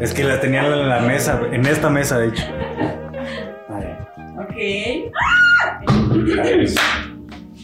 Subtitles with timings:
[0.00, 2.42] Es que la tenían en la mesa, en esta mesa, de hecho.
[4.38, 4.54] Ok.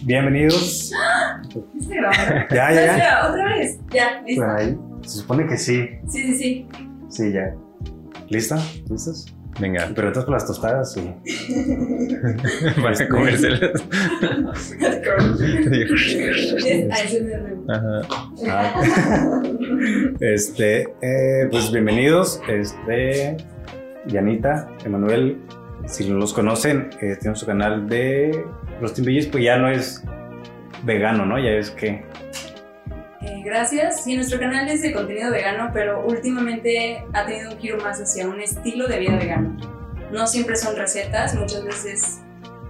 [0.02, 0.92] Bienvenidos.
[1.72, 2.34] ¿Viste grabando?
[2.50, 3.28] Ya, ya, ya.
[3.30, 3.80] Otra vez.
[3.90, 4.42] Ya, listo.
[4.42, 4.78] Por ahí.
[5.02, 5.88] Se supone que sí.
[6.08, 6.68] Sí, sí, sí.
[7.08, 7.54] Sí, ya.
[8.28, 8.58] ¿Lista?
[8.90, 9.34] ¿Listos?
[9.58, 11.00] Venga, Pero estás con las tostadas, sí.
[12.82, 13.82] para comérselas.
[16.64, 17.56] Es ASMR.
[17.68, 18.02] Ajá.
[18.48, 19.42] Ah.
[20.20, 22.40] Este, eh, pues bienvenidos.
[22.48, 23.38] Este,
[24.06, 25.38] Yanita, Emanuel,
[25.86, 28.44] si no los conocen, eh, tienen su canal de
[28.80, 30.04] Rostin Villis, pues ya no es
[30.84, 31.38] vegano, ¿no?
[31.38, 32.04] Ya es que.
[33.26, 34.04] Eh, gracias.
[34.04, 38.28] Sí, nuestro canal es de contenido vegano, pero últimamente ha tenido un giro más hacia
[38.28, 39.56] un estilo de vida vegano.
[40.12, 42.20] No siempre son recetas, muchas veces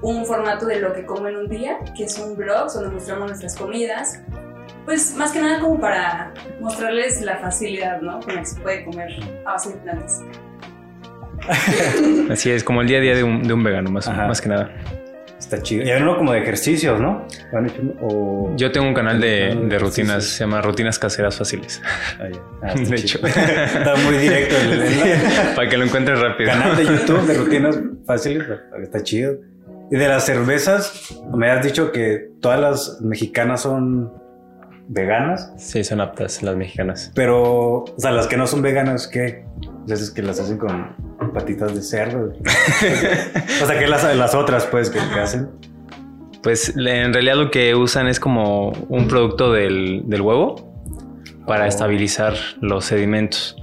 [0.01, 3.55] un formato de lo que como en un día, que son blogs donde mostramos nuestras
[3.55, 4.23] comidas.
[4.87, 8.21] Pues más que nada como para mostrarles la facilidad, ¿no?
[8.21, 9.11] Con la que se puede comer
[9.45, 10.23] a base de plantas.
[12.31, 14.27] Así es, como el día a día de un, de un vegano, más, Ajá.
[14.27, 14.71] más que nada.
[15.47, 15.85] Está chido.
[15.85, 17.25] Y hay uno como de ejercicios, ¿no?
[18.57, 21.81] Yo tengo un canal de, de rutinas, se llama Rutinas Caseras Fáciles.
[22.19, 22.25] Ah.
[22.63, 22.97] Ah, De chido.
[22.97, 23.27] hecho.
[23.27, 26.51] está muy directo el, el- Para que lo encuentres rápido.
[26.51, 28.45] canal de YouTube de rutinas fáciles.
[28.83, 29.37] Está chido.
[29.93, 34.13] Y de las cervezas, me has dicho que todas las mexicanas son
[34.89, 37.13] veganas, Sí, son aptas las mexicanas.
[37.15, 39.45] pero, o sea, las que no son veganas, ¿qué?
[39.87, 40.95] Pues es que las hacen con
[41.33, 42.33] patitas de cerdo.
[43.63, 45.49] o sea, que las, las otras, pues, que, que hacen.
[46.43, 50.73] Pues en realidad lo que usan es como un producto del, del huevo
[51.47, 51.69] para Oh.
[51.69, 53.57] estabilizar los sedimentos.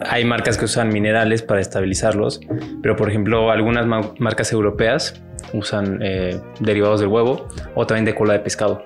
[0.00, 2.40] Hay marcas que usan minerales para estabilizarlos,
[2.82, 5.22] pero por ejemplo algunas ma- marcas europeas
[5.54, 8.84] usan eh, derivados del huevo o también de cola de pescado,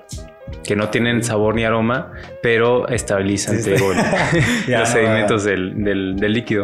[0.63, 3.71] que no tienen sabor ni aroma, pero estabilizan Sí,
[4.67, 6.63] los sedimentos del, del- del líquido.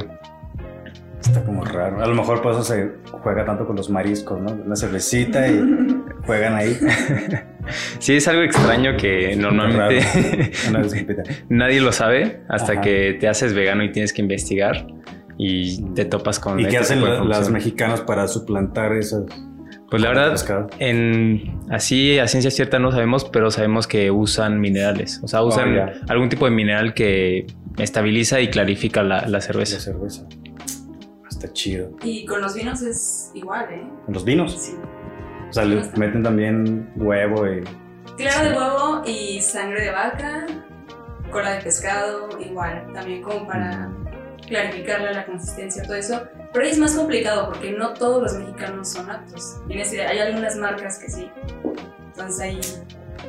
[1.22, 2.02] Está como raro.
[2.04, 4.52] A lo mejor por eso se juega tanto con los mariscos, ¿no?
[4.52, 5.62] Una cervecita y
[6.26, 6.78] juegan ahí.
[8.00, 10.54] Sí, es algo extraño que normalmente
[11.50, 12.82] nadie lo sabe hasta Ajá.
[12.82, 14.88] que te haces vegano y tienes que investigar
[15.38, 18.94] y te topas con ¿Y qué este hacen tipo de la- las mexicanas para suplantar
[18.94, 19.26] esas?
[19.90, 25.20] Pues la verdad, en así a ciencia cierta no sabemos, pero sabemos que usan minerales.
[25.24, 25.94] O sea, usan Oh, ya.
[26.08, 27.48] algún tipo de mineral que
[27.78, 30.26] estabiliza y clarifica la, la La cerveza.
[31.38, 31.92] Está chido.
[32.02, 33.88] Y con los vinos es igual, ¿eh?
[34.06, 34.58] ¿Con los vinos?
[34.60, 34.76] Sí.
[35.48, 37.64] O sea, le meten también huevo y...
[38.18, 40.48] Clara de huevo y sangre de vaca,
[41.32, 43.92] cola de pescado, igual, también como para
[44.48, 46.24] clarificarle la consistencia, todo eso.
[46.52, 49.58] Pero es más complicado porque no todos los mexicanos son aptos.
[49.70, 51.30] Hay algunas marcas que sí.
[52.08, 52.60] Entonces ahí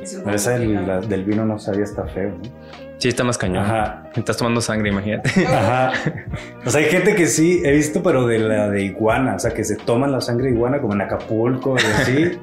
[0.01, 2.88] es un poco Pero esa del, la- del vino no sabía, está feo, ¿no?
[2.99, 3.63] Sí, está más cañón.
[3.63, 4.03] Ajá.
[4.13, 5.29] Estás tomando sangre, imagínate.
[5.47, 5.93] Ajá.
[6.65, 9.35] O sea, hay gente que sí, he visto, pero de la de iguana.
[9.35, 12.25] O sea, que se toman la sangre de iguana como en Acapulco y así.
[12.25, 12.39] Sí.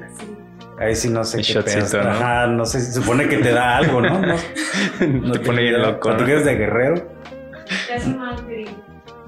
[0.79, 2.03] Ahí sí no sé qué pedo.
[2.03, 2.09] ¿no?
[2.09, 4.19] Ajá, no sé, se supone que te da algo, ¿no?
[4.19, 4.35] No,
[5.07, 6.15] no te pone bien loco.
[6.15, 7.07] ¿Tú eres de guerrero?
[7.87, 8.35] Te hace mal.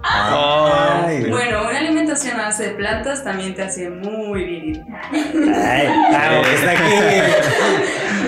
[0.02, 4.86] Ay, Bueno, una alimentación a base de plantas también te hace muy viril.
[5.12, 6.94] Ay, ah, está aquí.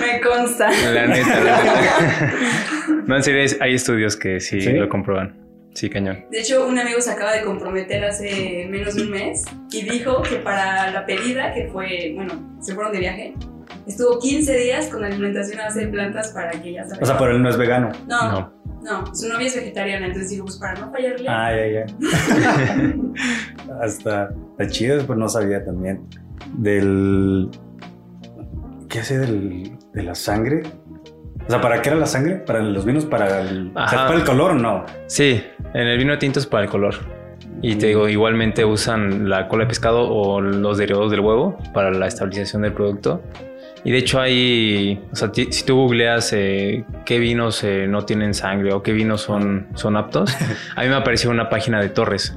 [0.00, 0.70] Me consta.
[0.70, 2.32] La neta, la neta.
[3.12, 4.72] No, en serio, hay estudios que sí, ¿Sí?
[4.72, 5.36] lo comprueban.
[5.74, 6.24] Sí, cañón.
[6.30, 10.22] De hecho, un amigo se acaba de comprometer hace menos de un mes y dijo
[10.22, 13.34] que para la pedida, que fue, bueno, se fueron de viaje,
[13.86, 17.32] estuvo 15 días con alimentación a base de plantas para que ya O sea, pero
[17.36, 17.90] él no es vegano.
[18.08, 18.52] No, no,
[18.82, 19.14] No.
[19.14, 21.28] su novia es vegetariana, entonces dijo, pues para no fallarle.
[21.28, 21.86] Ah, ya, ya.
[23.82, 26.00] Hasta está chido, pues no sabía también.
[26.56, 27.50] Del.
[28.88, 30.62] ¿Qué hace del, de la sangre?
[31.46, 32.36] O sea, ¿para qué era la sangre?
[32.36, 33.04] ¿Para los vinos?
[33.04, 34.06] ¿Para el, o sea, Ajá.
[34.06, 34.86] ¿para el color o no?
[35.06, 35.42] Sí,
[35.74, 36.94] en el vino tinto es para el color.
[37.60, 41.92] Y te digo, igualmente usan la cola de pescado o los derivados del huevo para
[41.92, 43.22] la estabilización del producto.
[43.84, 48.32] Y de hecho hay, o sea, si tú googleas eh, qué vinos eh, no tienen
[48.34, 50.36] sangre o qué vinos son, son aptos,
[50.76, 52.36] a mí me apareció una página de Torres.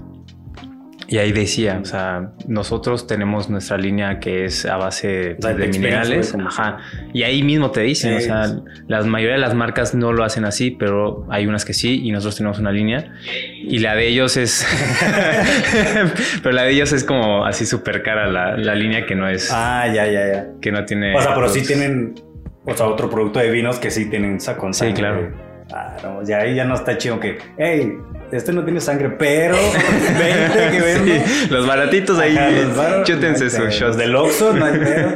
[1.07, 5.69] Y ahí decía, o sea, nosotros tenemos nuestra línea que es a base de explican
[5.71, 6.33] minerales.
[6.35, 6.77] Ajá.
[7.13, 8.23] Y ahí mismo te dicen, Sí.
[8.23, 8.55] o sea,
[8.87, 12.11] la mayoría de las marcas no lo hacen así, pero hay unas que sí y
[12.11, 13.13] nosotros tenemos una línea.
[13.61, 14.65] Y la de ellos es...
[16.43, 19.51] pero la de ellos es como así súper cara la, la línea que no es...
[19.53, 20.47] Ah, ya, ya, ya.
[20.61, 21.15] Que no tiene...
[21.15, 22.15] O sea, pero sí tienen.
[22.65, 24.95] O sea, otro producto de vinos que sí tienen sa- con Sí, sangre.
[24.95, 25.45] claro.
[25.73, 27.93] Ah, no, ya ahí ya no está chido que, hey,
[28.31, 29.55] este no tiene sangre, pero
[30.19, 31.25] 20 que vendo.
[31.25, 33.97] Sí, los baratitos ahí, Ajá, los baros, chútense sus shots.
[33.97, 35.09] Del Oxxo, no hay pedo.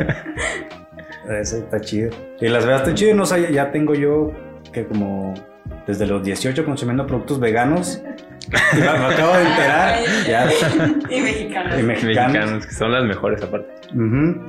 [1.41, 2.09] Eso está chido.
[2.39, 4.31] Y las veas está chido, no sé, ya tengo yo
[4.73, 5.33] que como
[5.85, 8.01] desde los 18 consumiendo productos veganos.
[8.73, 9.99] Y me, acabo de enterar.
[10.27, 10.49] Ya.
[11.09, 11.79] Y mexicanos.
[11.79, 12.33] Y mexicanos.
[12.33, 13.69] Mexicanos, que son las mejores aparte.
[13.93, 14.41] Ujú.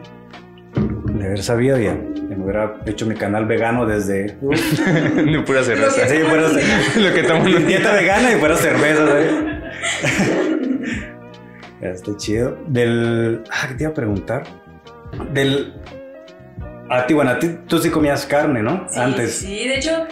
[1.21, 1.93] De haber sabido ya.
[1.95, 4.23] Me hubiera hecho mi canal vegano desde.
[4.41, 6.09] De pura cerveza.
[6.09, 9.33] sí, fuera Lo que tomo dieta vegana y fuera cerveza, ¿sabes?
[11.83, 12.59] Está chido.
[12.69, 13.43] Del.
[13.51, 14.45] Ah, ¿qué te iba a preguntar?
[15.33, 15.75] Del.
[16.89, 18.87] A ti, bueno, a ti tú sí comías carne, ¿no?
[18.89, 19.35] Sí, Antes.
[19.37, 20.07] Sí, de hecho,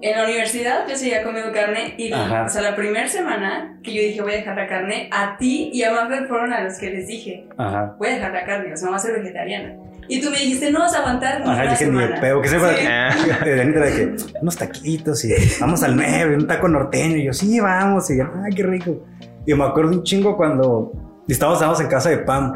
[0.00, 2.44] en la universidad yo seguía comiendo carne y Ajá.
[2.44, 5.70] o sea, la primera semana que yo dije voy a dejar la carne, a ti
[5.72, 7.96] y a Maffer fueron a los que les dije Aja.
[7.98, 9.74] voy a dejar la carne, o sea, voy a ser vegetariana.
[10.08, 12.20] Y tú me dijiste, no vas a aguantar Ajá, una dije ni de semana.
[12.20, 12.42] pedo.
[12.42, 12.74] Que sepa.
[12.74, 12.86] Sí.
[12.88, 17.16] Ah, de que unos taquitos y vamos al nueve, un taco norteño.
[17.16, 18.10] Y yo, sí, vamos.
[18.10, 19.06] Y yo, ay, qué rico.
[19.46, 20.92] Y me acuerdo un chingo cuando
[21.28, 22.52] estábamos, estábamos en casa de Pam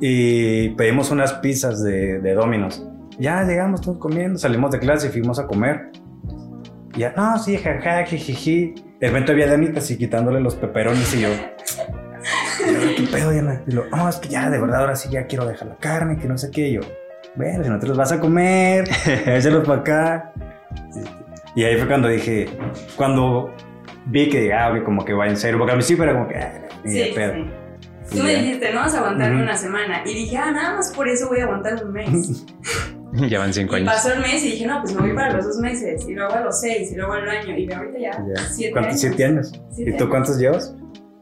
[0.00, 2.84] y pedimos unas pizzas de, de Domino's.
[3.18, 5.90] Ya llegamos todos comiendo, salimos de clase y fuimos a comer.
[6.94, 8.74] Y ya, no, sí, jaja, jijiji.
[9.00, 11.28] De repente había Danita así quitándole los peperones y yo.
[12.96, 13.62] ¿Qué pedo, Diana?
[13.66, 16.18] Y lo, no, es que ya, de verdad, ahora sí ya quiero dejar la carne,
[16.18, 16.68] que no sé qué.
[16.68, 16.80] Y yo,
[17.36, 18.88] bueno, si no te los vas a comer,
[19.26, 20.32] échalos para acá.
[21.54, 22.48] Y ahí fue cuando dije,
[22.96, 23.52] cuando
[24.06, 26.36] vi que, ah, ok, como que va en serio, porque al principio era como que,
[26.36, 27.32] ah, ni de Sí, pedo.
[27.34, 27.50] sí.
[28.10, 29.42] Y Tú me dijiste, no vas a aguantarme Ujú.
[29.44, 30.02] una semana.
[30.06, 32.44] Y dije, ah, nada más por eso voy a aguantar un mes.
[33.28, 33.92] ya van cinco Y años.
[33.92, 36.06] pasó el mes y dije, no, pues me voy para los dos meses.
[36.08, 37.54] Y luego a los seis, y luego al año.
[37.56, 38.42] Y ahorita ya, Ya.
[38.50, 38.92] siete ¿Cuántos?
[38.92, 39.00] años.
[39.00, 39.52] ¿Siete años?
[39.74, 40.08] Siete ¿Y tú años.
[40.10, 40.74] cuántos llevas?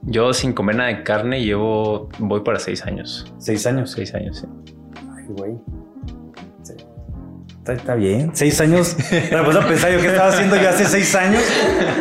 [0.06, 3.32] Yo sin comer nada de carne llevo, voy para seis años.
[3.38, 3.91] Seis años.
[3.91, 4.47] Seis años, sí.
[5.17, 5.56] Ay, güey.
[6.62, 6.75] Sí.
[7.58, 8.31] Está, está bien.
[8.32, 8.97] Seis años.
[9.11, 11.43] Me puse a pensar yo qué estaba haciendo yo hace seis años.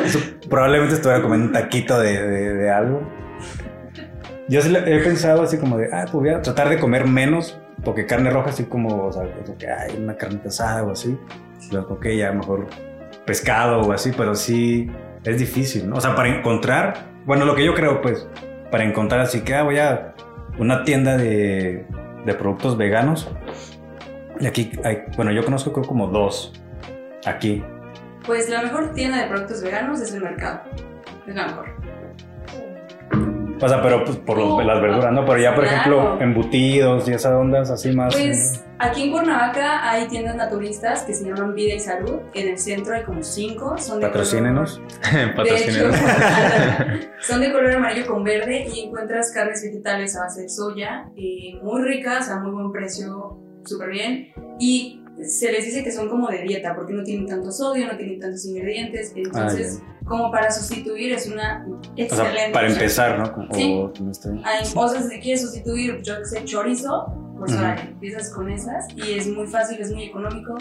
[0.06, 0.20] Eso,
[0.50, 3.02] Probablemente estuviera comiendo un taquito de, de- de algo.
[4.48, 7.58] Yo sí he pensado así como de, ah, pues voy a tratar de comer menos,
[7.84, 9.24] porque carne roja así como, o sea,
[9.58, 11.18] que hay una carne asada o así.
[11.72, 12.68] Luego, ok, ya mejor
[13.26, 14.88] pescado o así, pero sí
[15.24, 15.96] es difícil, ¿no?
[15.96, 18.28] O sea, para encontrar, bueno, lo que yo creo, pues,
[18.72, 20.14] para encontrar así que, ah, voy a
[20.58, 21.86] una tienda de,
[22.26, 23.30] de productos veganos.
[24.40, 26.54] Y aquí hay, bueno, yo conozco creo como dos
[27.26, 27.64] aquí.
[28.26, 30.62] Pues la mejor tienda de productos veganos es el mercado.
[31.28, 31.85] Es la mejor.
[33.62, 35.26] O sea, pero pues, por los- las verduras, ¿no?
[35.26, 35.78] Pero ya, por Claro.
[35.80, 38.14] ejemplo, embutidos y esas ondas así más.
[38.14, 42.20] Pues aquí en Cuernavaca hay tiendas naturistas que se llaman Vida y Salud.
[42.34, 43.78] En el centro hay como cinco.
[43.78, 44.82] Son de Patrocínenos.
[45.36, 45.90] color- De hecho,
[47.22, 51.58] son de color amarillo con verde y encuentras carnes vegetales a base de soya, eh,
[51.62, 54.28] muy ricas, a muy buen precio, súper bien.
[54.60, 57.98] Y se les dice que son como de dieta porque no tienen tanto sodio, no
[57.98, 59.14] tienen tantos ingredientes.
[59.16, 62.16] Entonces, como para sustituir, es una Ah, O excelente.
[62.40, 63.32] sea, para empezar, ¿no?
[63.34, 63.74] Como- Sí.
[63.74, 64.44] o- está bien.
[64.46, 67.06] Hay, o sea, si quieres sustituir, yo que sé, chorizo,
[67.38, 70.56] pues ahora empiezas con esas y es muy fácil, es muy económico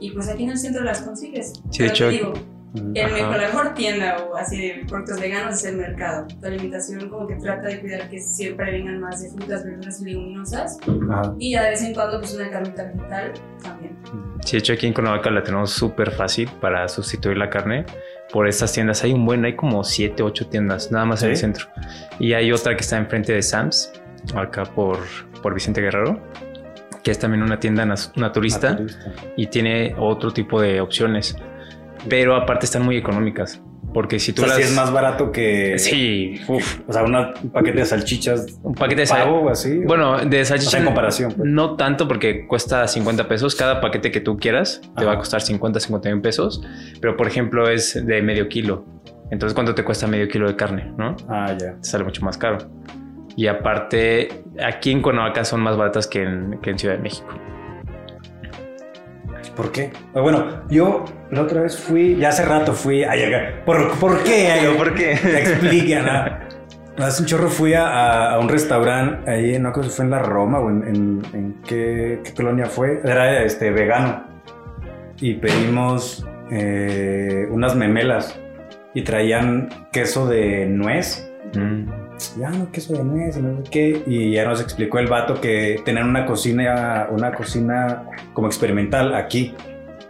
[0.00, 1.52] y pues aquí en el centro las consigues.
[1.70, 2.32] Sí, Pero te hecho- digo,
[2.74, 6.26] Mejor, la mejor tienda o así de productos veganos es el mercado.
[6.40, 10.04] La alimentación como que trata de cuidar que siempre vengan más de frutas, verduras y
[10.04, 10.78] leguminosas
[11.10, 11.34] Ajá.
[11.38, 13.32] y ya de vez en cuando pues una carnita vegetal
[13.62, 13.96] también.
[14.44, 17.86] Sí, de hecho aquí en Cuernavaca la tenemos súper fácil para sustituir la carne
[18.32, 19.02] por estas tiendas.
[19.02, 21.40] Hay un buen, hay como 7, 8 tiendas, nada más en el ¿Sí?
[21.40, 21.66] centro.
[22.18, 23.90] Y hay otra que está enfrente de Sam's,
[24.34, 24.98] acá por,
[25.42, 26.20] por Vicente Guerrero,
[27.02, 28.20] que es también una tienda naturista
[28.74, 28.78] Naturista.
[29.36, 31.36] y tiene otro tipo de opciones.
[32.08, 33.60] Pero aparte están muy económicas.
[33.94, 34.56] Porque si O tú sea, las...
[34.58, 35.78] sí es más barato que.
[35.78, 39.48] Sí, uf, O sea, una- un paquete de salchichas un paquete de sal- pavo o
[39.48, 39.78] así.
[39.78, 40.70] Bueno, de o salchicha.
[40.72, 41.32] sea, en comparación.
[41.32, 41.48] pues.
[41.50, 43.54] No tanto porque cuesta 50 pesos.
[43.56, 45.06] Cada paquete que tú quieras te Ajá.
[45.06, 46.62] va a costar 50, 51 pesos.
[47.00, 48.84] Pero por ejemplo es de medio kilo.
[49.30, 50.92] Entonces, ¿cuánto te cuesta medio kilo de carne?
[50.98, 51.16] ¿No?
[51.28, 51.72] Ah, ya.
[51.76, 52.58] Te sale mucho más caro.
[53.36, 57.28] Y aparte, aquí en Cuernavaca son más baratas que en, que en Ciudad de México.
[59.56, 59.90] ¿Por qué?
[60.14, 63.02] Ah, Bueno, yo la otra vez fui, ya hace rato fui.
[63.04, 63.64] Ay, acá.
[63.64, 64.48] ¿Por, ¿por qué?
[64.76, 65.16] ¿Por qué?
[66.96, 67.04] ¿no?
[67.04, 70.10] Hace un chorro fui a, a- a un restaurante ahí, no creo que fue en
[70.10, 73.00] la Roma o en, en- en qué, qué colonia fue.
[73.04, 74.24] Era este vegano.
[75.20, 78.38] Y pedimos eh, unas memelas
[78.94, 81.30] y traían queso de nuez.
[81.54, 82.07] Mm.
[82.38, 84.02] Ya no, queso de nuez y no sé qué.
[84.06, 89.54] Y ya nos explicó el vato que tenían una cocina, una cocina como experimental aquí.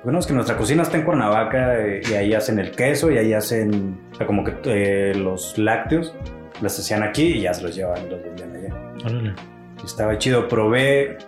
[0.05, 3.19] Bueno, es que nuestra cocina está en Cuernavaca eh, y ahí hacen el queso y
[3.19, 6.15] ahí hacen o sea, como que eh, los lácteos
[6.61, 8.75] los hacían aquí y ya se los llevaban, los vendían allá.
[9.05, 9.35] Órale.
[9.83, 10.49] Y estaba chido.
[10.49, 11.19] Probé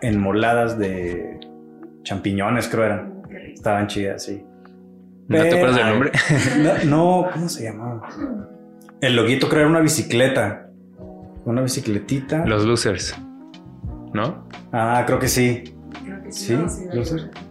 [0.00, 1.40] enmoladas de
[2.02, 3.22] champiñones, creo eran.
[3.54, 4.44] Estaban chidas, sí.
[5.28, 6.12] ¿No te acuerdas del nombre?
[6.58, 8.08] No, no, ¿cómo se llamaba?
[9.00, 10.68] El loguito creo era una bicicleta.
[11.44, 12.44] Una bicicletita.
[12.44, 13.16] Los losers.
[14.12, 14.46] ¿No?
[14.72, 15.74] Ah, creo que sí.
[16.04, 16.84] Creo que Sí, no, sí.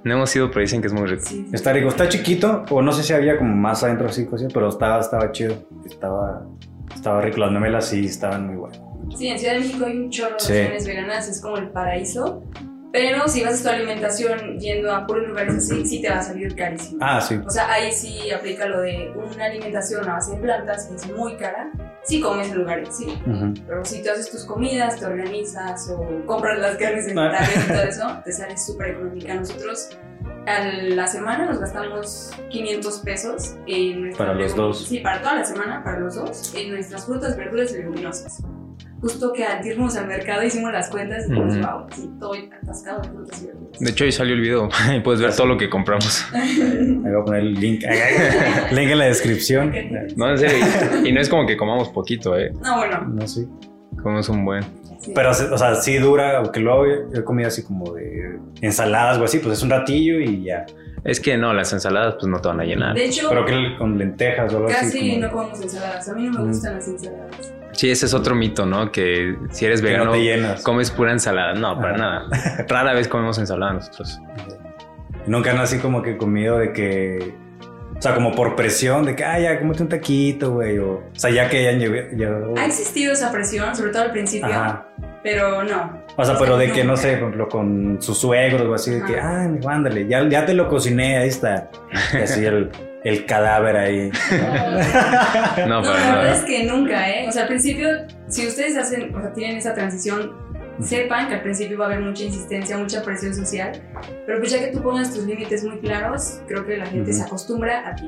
[0.04, 1.24] No hemos ido, pero dicen que es muy rico.
[1.26, 1.56] Sí, sí.
[1.56, 4.70] Está rico, está chiquito, o no sé si había como más adentro así, cosas, pero
[4.70, 5.56] estaba, estaba chido.
[5.86, 6.46] Estaba,
[6.94, 8.80] estaba rico, las memelas sí estaban muy buenas.
[9.18, 10.54] Sí, en Ciudad de México hay un chorro de Sí.
[10.54, 12.44] opciones veganas, es como el paraíso.
[12.92, 16.24] Pero si vas a tu alimentación yendo a puros lugares así, sí te va a
[16.24, 16.98] salir carísimo.
[17.02, 17.40] Ah, sí.
[17.46, 21.08] O sea, ahí sí aplica lo de una alimentación a base de plantas, que es
[21.16, 21.70] muy cara.
[22.04, 23.06] Sí comes en lugares, sí.
[23.28, 23.54] Ujú.
[23.68, 27.30] Pero si tú haces tus comidas, te organizas o compras las carnes Ah.
[27.30, 29.36] vegetales y todo eso, te sale súper económica.
[29.36, 29.90] Nosotros
[30.48, 34.88] a la semana nos gastamos 500 pesos en Para los dos.
[34.88, 38.42] Sí, para toda la semana, para los dos, en nuestras frutas, verduras y leguminosas.
[39.02, 43.02] Justo que al irnos al mercado hicimos las cuentas y dijimos, wow, sí, estoy atascado
[43.02, 43.80] de frutas y verduras.
[43.80, 46.26] De hecho, hoy salió el video y puedes ver todo lo que compramos.
[46.34, 47.82] Ahí voy a poner el link.
[48.72, 49.74] link en la descripción.
[50.18, 50.66] No, en serio.
[51.06, 52.52] Y, y no es como que comamos poquito, ¿eh?
[52.62, 53.00] No, bueno.
[53.08, 53.48] No sé.
[54.04, 54.64] Comemos un buen.
[55.00, 55.12] sí.
[55.16, 59.40] Pero, o sea, sí dura, aunque luego he comido así como de ensaladas o así,
[59.40, 60.66] pues es un ratillo y ya.
[61.06, 62.94] Es que no, las ensaladas pues no te van a llenar.
[62.96, 64.76] De hecho, Pero que con lentejas o algo así.
[64.86, 66.10] casi como- no comemos ensaladas.
[66.10, 66.48] A mí no me Mm.
[66.48, 67.54] gustan las ensaladas.
[67.80, 68.92] Sí, ese es otro mito, ¿no?
[68.92, 70.62] Que si eres vegano, no te llenas.
[70.64, 71.54] comes pura ensalada.
[71.54, 71.98] No, para Ajá.
[71.98, 72.66] nada.
[72.68, 74.20] Rara vez comemos ensalada nosotros.
[75.28, 77.34] Nunca han así como que comido de que.
[77.98, 80.78] O sea, como por presión, de que, ah, ya, cómete un taquito, güey.
[80.80, 82.10] O, o sea, ya que hayan llegado.
[82.12, 84.86] llegado- Ha existido esa presión, sobre todo al principio, Ajá.
[85.24, 86.04] pero no.
[86.18, 89.06] O sea, pero de que, no sé, por ejemplo, con sus suegros o así, de
[89.06, 91.70] que, ah, ándale, ya, ya te lo cociné, ahí está.
[92.14, 92.72] Y así el,
[93.04, 94.12] el cadáver ahí.
[95.68, 96.36] No, No, para la verdad nada.
[96.36, 97.28] es que nunca, ¿eh?
[97.28, 97.88] O sea, al principio,
[98.28, 100.34] si ustedes hacen, o sea, tienen esa transición,
[100.82, 103.72] sepan que al principio va a haber mucha insistencia, mucha presión social,
[104.26, 107.22] pero pues ya que tú pongas tus límites muy claros, creo que la gente se
[107.24, 108.06] acostumbra a ti.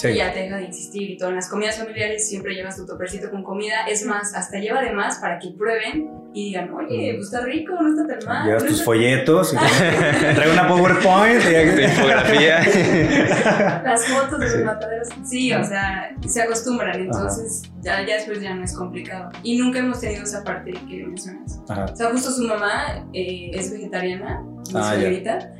[0.00, 0.08] Sí.
[0.08, 1.28] Y ya te deja de insistir y todo.
[1.28, 3.82] En las comidas familiares siempre llevas tu topercito con comida.
[3.86, 7.74] Es más, hasta lleva de más para que prueben y digan, oye, pues está rico,
[7.80, 8.46] no está tan mal.
[8.46, 9.56] Llevas no tus está- folletos y
[10.34, 12.60] trae una PowerPoint y infografía.
[13.84, 15.08] Las fotos de los mataderos.
[15.24, 16.98] Sí, o sea, se acostumbran.
[17.00, 19.30] Entonces, ya, ya después ya no es complicado.
[19.42, 21.60] Y nunca hemos tenido esa parte que mencionas.
[21.68, 21.86] Ajá.
[21.92, 25.00] O sea, justo su mamá eh, es vegetariana, mi Ah, ya.
[25.00, 25.52] suegrita,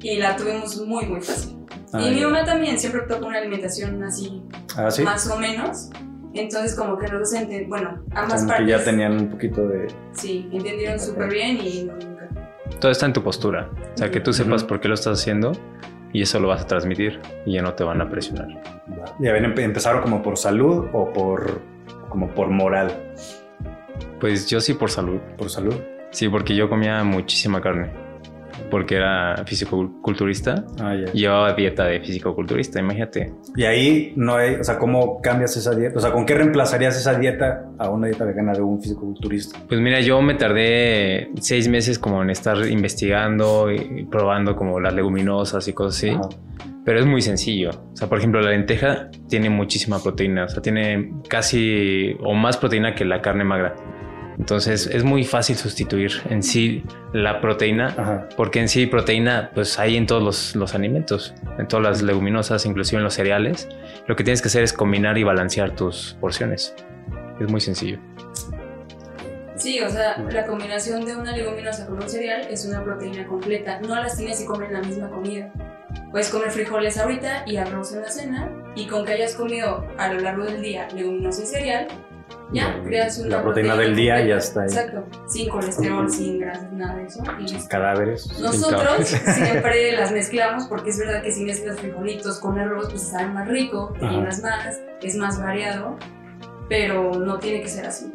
[0.00, 1.56] y la tuvimos muy, muy fácil.
[1.92, 4.42] Ah, y mi mamá también siempre optó por una alimentación así,
[4.76, 5.02] Ah, sí.
[5.02, 5.90] más o menos.
[6.32, 9.66] Entonces, como que los dos, enten- bueno, ambas Como que partes, ya tenían un poquito
[9.66, 9.88] de.
[10.12, 12.28] sí, entendieron súper bien y nunca.
[12.78, 13.68] Todo está en tu postura.
[13.94, 14.68] O sea, que tú sepas Ujú.
[14.68, 15.50] por qué lo estás haciendo
[16.12, 18.46] y eso lo vas a transmitir y ya no te van a presionar.
[19.18, 21.60] Ya ven, empe- empezaron como por salud o por.
[22.08, 22.92] como por moral.
[24.20, 25.18] Pues yo sí por salud.
[25.36, 25.74] Por salud.
[26.10, 27.90] Sí, porque yo comía muchísima carne.
[28.70, 30.64] Porque era físico-culturista.
[30.80, 31.12] Ah, ya.
[31.12, 33.32] Llevaba dieta de físico-culturista, imagínate.
[33.56, 35.98] Y ahí no hay, o sea, ¿cómo cambias esa dieta?
[35.98, 39.58] O sea, ¿con qué reemplazarías esa dieta a una dieta vegana de un físico-culturista?
[39.68, 44.94] Pues mira, yo me tardé seis meses como en estar investigando y probando como las
[44.94, 46.10] leguminosas y cosas así.
[46.10, 46.28] Ajá.
[46.84, 47.70] Pero es muy sencillo.
[47.92, 50.44] O sea, por ejemplo, la lenteja tiene muchísima proteína.
[50.44, 53.74] O sea, tiene casi o más proteína que la carne magra.
[54.40, 56.82] Entonces es muy fácil sustituir en sí
[57.12, 57.94] la proteína.
[57.96, 58.28] Ajá.
[58.38, 61.34] Porque en sí proteína pues hay en todos los, los alimentos.
[61.58, 63.68] En todas las leguminosas, inclusive en los cereales.
[64.06, 66.74] Lo que tienes que hacer es combinar y balancear tus porciones.
[67.38, 67.98] Es muy sencillo.
[69.56, 73.78] Sí, o sea, la combinación de una leguminosa con un cereal es una proteína completa.
[73.80, 75.52] No las tienes que comer en la misma comida.
[76.10, 80.12] Puedes comer frijoles ahorita y arroz en la cena, y con que hayas comido a
[80.12, 81.88] lo largo del día leguminosa y cereal,
[82.52, 84.28] ya La- creas una la proteína del día completa.
[84.34, 84.66] ya está ahí.
[84.68, 87.22] Exacto, sin colesterol, sin grasas, nada de eso.
[87.38, 87.68] y listo.
[87.68, 88.40] Cadáveres.
[88.40, 93.28] Nosotros siempre las mezclamos porque es verdad que si mezclas frijolitos con arroz, pues sabe
[93.28, 95.96] más rico, te llenas más, es más variado,
[96.68, 98.10] pero no tiene que ser así.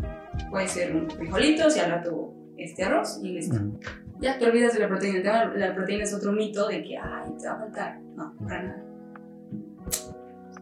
[0.50, 3.58] Puede ser un frijolitos y al rato este arroz y listo.
[4.20, 5.52] Ya te olvidas de la proteína.
[5.56, 8.00] La proteína es otro mito de que, ay, te va a faltar.
[8.16, 8.84] No, para nada.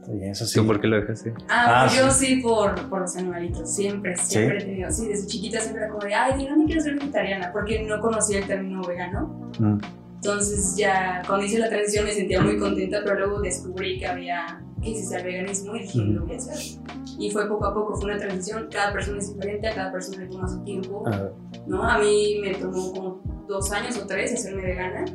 [0.07, 0.59] Bien, eso sí.
[0.59, 1.33] ¿Tú por qué lo dejaste?
[1.49, 3.73] Ah, Ah, pues yo sí por, por los animalitos.
[3.73, 4.91] Siempre, siempre he tenido.
[4.91, 7.51] Sí, desde chiquita siempre era como de, ay, ¿de dónde quiero ser vegetariana?
[7.51, 9.51] Porque no conocía el término vegano.
[9.59, 9.77] Mm.
[10.15, 14.61] Entonces ya cuando hice la transición me sentía muy contenta, pero luego descubrí que había
[14.81, 16.11] que existía el veganismo y dije, Ujú.
[16.11, 16.79] lo voy a hacer.
[17.19, 20.23] Y fue poco a poco, fue una transición, cada persona es diferente, a cada persona
[20.23, 21.29] le toma su tiempo, Ah,
[21.67, 21.83] ¿no?
[21.83, 25.05] A mí me tomó como dos años o tres hacerme vegana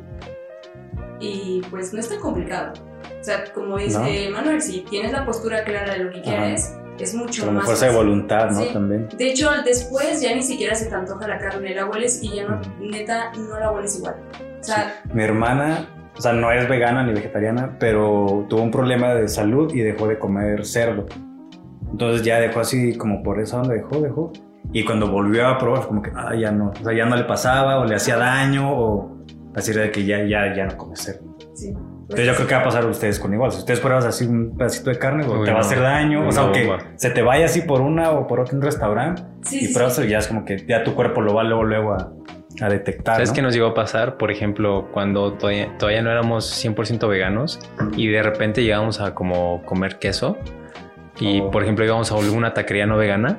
[1.19, 2.73] y pues no es tan complicado.
[3.19, 6.29] O sea, como dice Manuel, si tienes la postura clara de lo que Ajá.
[6.29, 8.61] quieres, es mucho como más fuerza de voluntad, ¿no?
[8.61, 8.69] Sí.
[8.73, 9.07] También.
[9.17, 12.47] De hecho, después ya ni siquiera se te antoja la carne, la hueles y ya
[12.47, 14.15] no, neta, no la hueles igual.
[14.59, 19.13] O sea, Mi hermana, o sea, no es vegana ni vegetariana, pero tuvo un problema
[19.13, 21.05] de salud y dejó de comer cerdo.
[21.91, 24.33] Entonces ya dejó así, como por esa onda, dejó, dejó.
[24.71, 27.23] Y cuando volvió a probar, como que, ah, ya no, o sea, ya no le
[27.23, 29.18] pasaba o le hacía daño o,
[29.55, 31.35] Así de que ya, ya, ya no comes cerdo.
[31.53, 31.69] Sí.
[31.69, 33.51] Entonces yo creo que va a pasar a ustedes con igual.
[33.51, 35.67] Si ustedes pruebas así un pedacito de carne, Uy, te va a no.
[35.67, 36.27] hacer daño.
[36.27, 38.63] O sea, No, aunque se te vaya así por una o por otro en un
[38.63, 40.07] restaurante Sí, y sí, pruebas sí.
[40.07, 42.11] ya es como que ya tu cuerpo lo va luego, luego a,
[42.61, 43.15] a detectar.
[43.15, 43.35] ¿Sabes ¿no?
[43.35, 44.17] qué nos llegó a pasar?
[44.17, 47.59] Por ejemplo, cuando todavía, todavía no éramos 100% veganos
[47.95, 50.37] y de repente llegamos a como comer queso
[51.19, 51.51] y, Oh.
[51.51, 53.37] por ejemplo, íbamos a alguna taquería no vegana.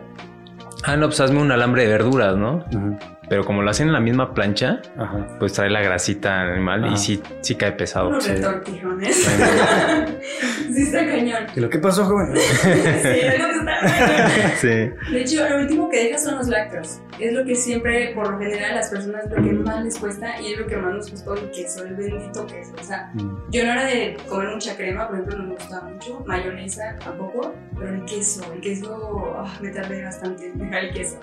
[0.85, 2.65] Ah, no, pues hazme un alambre de verduras, ¿no?
[2.73, 2.97] Ujú.
[3.31, 5.25] Pero como lo hacen en la misma plancha, Ajá.
[5.39, 6.95] pues trae la grasita animal Ajá.
[6.95, 8.09] y sí, sí cae pesado.
[8.09, 8.33] Unos Sí.
[8.33, 9.17] retortijones.
[10.75, 11.47] sí, está cañón.
[11.55, 12.35] ¿Y lo que pasó, joven?
[12.37, 14.53] Sí, algo está cañón.
[14.57, 14.67] Sí.
[15.13, 17.01] De hecho, lo último que dejas son los lácteos.
[17.19, 20.41] Es lo que siempre, por lo general, a las personas lo que más les cuesta
[20.41, 22.73] y es lo que más nos costó el queso, el bendito queso.
[22.81, 23.37] O sea, Mm.
[23.53, 27.55] yo no era de comer mucha crema, por ejemplo, no me gustaba mucho, mayonesa tampoco,
[27.79, 31.21] pero el queso, el queso, ah, me tardé bastante en dejar el queso.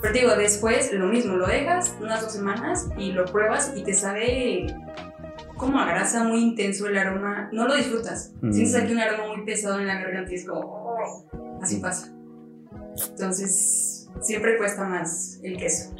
[0.00, 3.82] Pero te digo, después lo mismo, lo dejas unas dos semanas y lo pruebas y
[3.82, 4.66] te sabe
[5.56, 7.48] como a grasa muy intenso el aroma.
[7.52, 8.32] No lo disfrutas.
[8.40, 8.52] Mm.
[8.52, 12.14] Sientes aquí un aroma muy pesado en la garganta y es como, "Oh", así pasa.
[13.10, 15.94] Entonces, siempre cuesta más el queso.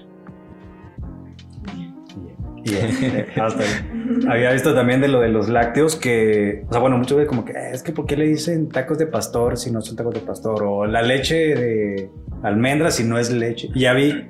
[2.69, 2.75] Y,
[3.07, 3.49] eh, ah.
[4.29, 7.45] Había visto también de lo de los lácteos que, o sea, bueno, muchos veces como
[7.45, 10.15] que "Eh, es que ¿por qué le dicen tacos de pastor si no son tacos
[10.15, 10.63] de pastor?
[10.63, 12.11] O la leche de
[12.43, 13.71] almendra si no es leche.
[13.75, 14.29] Y ya vi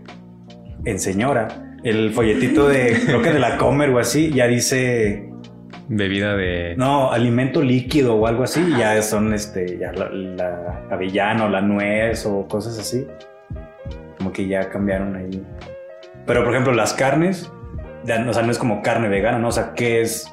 [0.85, 1.49] en señora
[1.85, 5.29] el folletito de, creo que de la Comer o así, ya dice,
[5.89, 6.75] Bebida de...
[6.77, 11.61] no, alimento líquido o algo así, ya son este, ya la, la avellana o la
[11.61, 13.07] nuez o cosas así.
[14.19, 15.43] Como que ya cambiaron ahí.
[16.27, 17.51] Pero por ejemplo, las carnes,
[18.03, 19.49] o sea, no es como carne vegana, ¿no?
[19.49, 20.33] O sea, ¿qué es?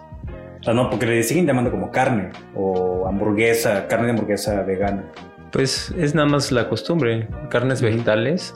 [0.59, 5.03] O sea, no, porque le siguen llamando como carne o hamburguesa, carne de hamburguesa vegana.
[5.51, 7.27] Pues es nada más la costumbre.
[7.49, 8.53] Carnes vegetales,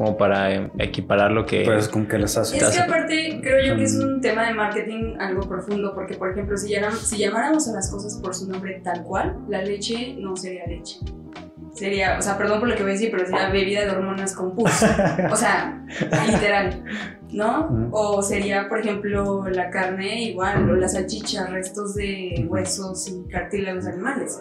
[0.00, 1.62] como para equiparar lo que...
[1.64, 2.56] Pues como que les hace.
[2.56, 6.30] Es que aparte creo yo que es un tema de marketing algo profundo, porque por
[6.30, 10.16] ejemplo, si, llamáramos, si llamáramos a las cosas por su nombre tal cual, la leche
[10.18, 11.00] no sería leche.
[11.74, 14.34] Sería, o sea, perdón por lo que voy a decir, pero sería bebida de hormonas
[14.34, 14.70] con pus.
[15.30, 15.84] O sea,
[16.26, 16.82] literal,
[17.32, 17.90] ¿no?
[17.92, 23.86] O sería, por ejemplo, la carne igual, o la salchicha, restos de huesos y cartílagos
[23.86, 24.40] animales.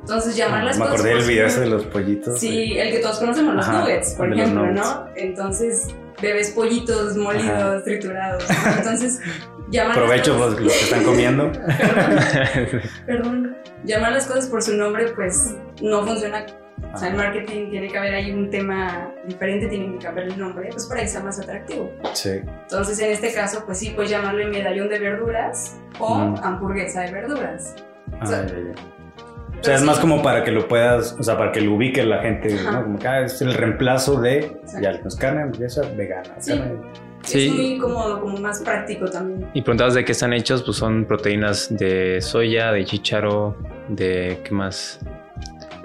[0.00, 2.38] Entonces, llamar las Me acordé del video ese de los pollitos.
[2.38, 4.86] Sí, el que todos conocemos, los Ajá, nuggets, por ejemplo, nuggets.
[4.86, 5.06] ¿no?
[5.16, 5.88] Entonces,
[6.22, 7.82] bebes pollitos molidos, Ajá.
[7.82, 8.44] triturados.
[8.48, 8.72] ¿no?
[8.78, 9.20] Entonces,
[9.70, 11.50] llamar Provecho los, los que están comiendo.
[11.78, 13.56] Perdón, perdón.
[13.84, 16.46] Llamar las cosas por su nombre, pues no funciona.
[16.94, 20.38] O sea, el marketing tiene que haber ahí un tema diferente, tienen que cambiar el
[20.38, 21.90] nombre, pues para que sea más atractivo.
[22.14, 22.30] Sí.
[22.62, 26.34] Entonces, en este caso, pues sí, puedes llamarle medallón de verduras o Mm.
[26.42, 27.74] hamburguesa de verduras.
[28.20, 29.58] Ah, sea, ya, ya.
[29.60, 32.02] O sea, es más como para que lo puedas, o sea, para que lo ubique
[32.04, 32.72] la gente, Ajá.
[32.72, 32.82] ¿no?
[32.84, 34.80] Como que ah, es el reemplazo de, Exacto.
[34.80, 36.34] ya, no es carne, hamburguesa vegana.
[36.38, 36.52] Sí.
[36.52, 37.48] carne- Sí.
[37.48, 39.50] Es muy cómodo, como más práctico también.
[39.52, 43.56] Y preguntabas de qué están hechos, pues son proteínas de soya, de chícharo,
[43.88, 45.00] de qué más.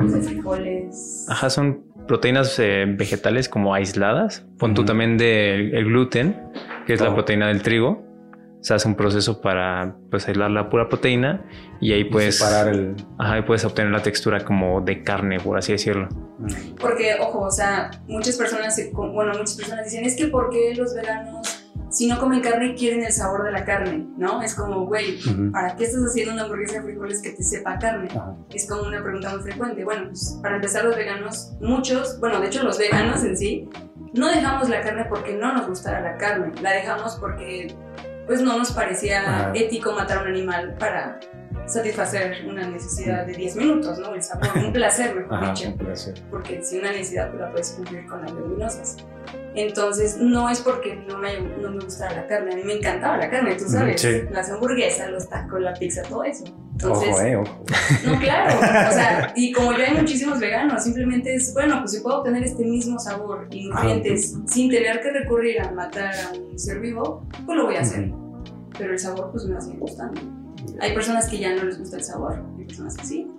[0.08, 1.26] De frijoles.
[1.30, 4.46] Ajá, son proteínas eh, vegetales como aisladas.
[4.58, 4.88] Pon tú Ujú.
[4.88, 6.36] también del el gluten,
[6.86, 7.06] que es Oh.
[7.06, 8.04] la proteína del trigo.
[8.62, 11.44] Se hace un proceso para pues aislar la pura proteína
[11.80, 12.96] y ahí y puedes, separar el...
[13.18, 16.08] ajá, ahí puedes obtener la textura como de carne, por así decirlo.
[16.80, 20.94] Porque, ojo, o sea, muchas personas, bueno, muchas personas dicen, es que ¿por qué los
[20.94, 21.51] veganos,
[21.92, 24.08] si no comen carne, quieren el sabor de la carne?
[24.18, 24.42] ¿No?
[24.42, 25.20] Es como, güey.
[25.52, 28.08] ¿para qué estás haciendo una hamburguesa de frijoles que te sepa carne?
[28.54, 29.84] Es como una pregunta muy frecuente.
[29.84, 33.70] Bueno, pues para empezar, los veganos, muchos, bueno, de hecho los veganos en sí,
[34.14, 37.76] no dejamos la carne porque no nos gustara la carne, la dejamos porque
[38.26, 41.20] pues no nos parecía ético matar a un animal para
[41.68, 44.14] satisfacer una necesidad de 10 minutos, ¿no?
[44.14, 46.14] El sabor, un placer, mejor Ajá, dicho un placer.
[46.30, 48.98] porque si una necesidad pues, la puedes cumplir con las leguminosas.
[49.54, 53.18] Entonces, no es porque no me, no me gustara la carne, a mí me encantaba
[53.18, 54.22] la carne, tú sabes, Sí.
[54.32, 56.46] las hamburguesas, los tacos, la pizza, todo eso.
[56.72, 57.64] Entonces, Ojo, eh, ojo.
[58.06, 62.00] no, claro, o sea, y como yo hay muchísimos veganos, simplemente es, bueno, pues si
[62.00, 66.58] puedo obtener este mismo sabor y nutrientes sin tener que recurrir a matar a un
[66.58, 68.06] ser vivo, pues lo voy a hacer.
[68.10, 68.44] Ujú.
[68.78, 70.20] Pero el sabor pues me seguir gustando.
[70.80, 73.32] Hay personas que ya no les gusta el sabor, hay personas que sí.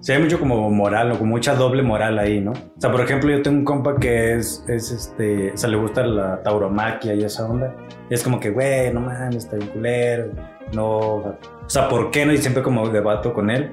[0.00, 2.50] Sí, hay mucho como moral o como mucha doble moral ahí, ¿no?
[2.52, 5.78] O sea, por ejemplo, yo tengo un compa que es, es este, o sea, le
[5.78, 7.74] gusta la tauromaquia y esa onda.
[8.10, 10.30] Y es como que, güey, no mames, está bien culero.
[10.74, 12.34] No, o sea, ¿por qué no?
[12.34, 13.70] Y siempre como debato con él.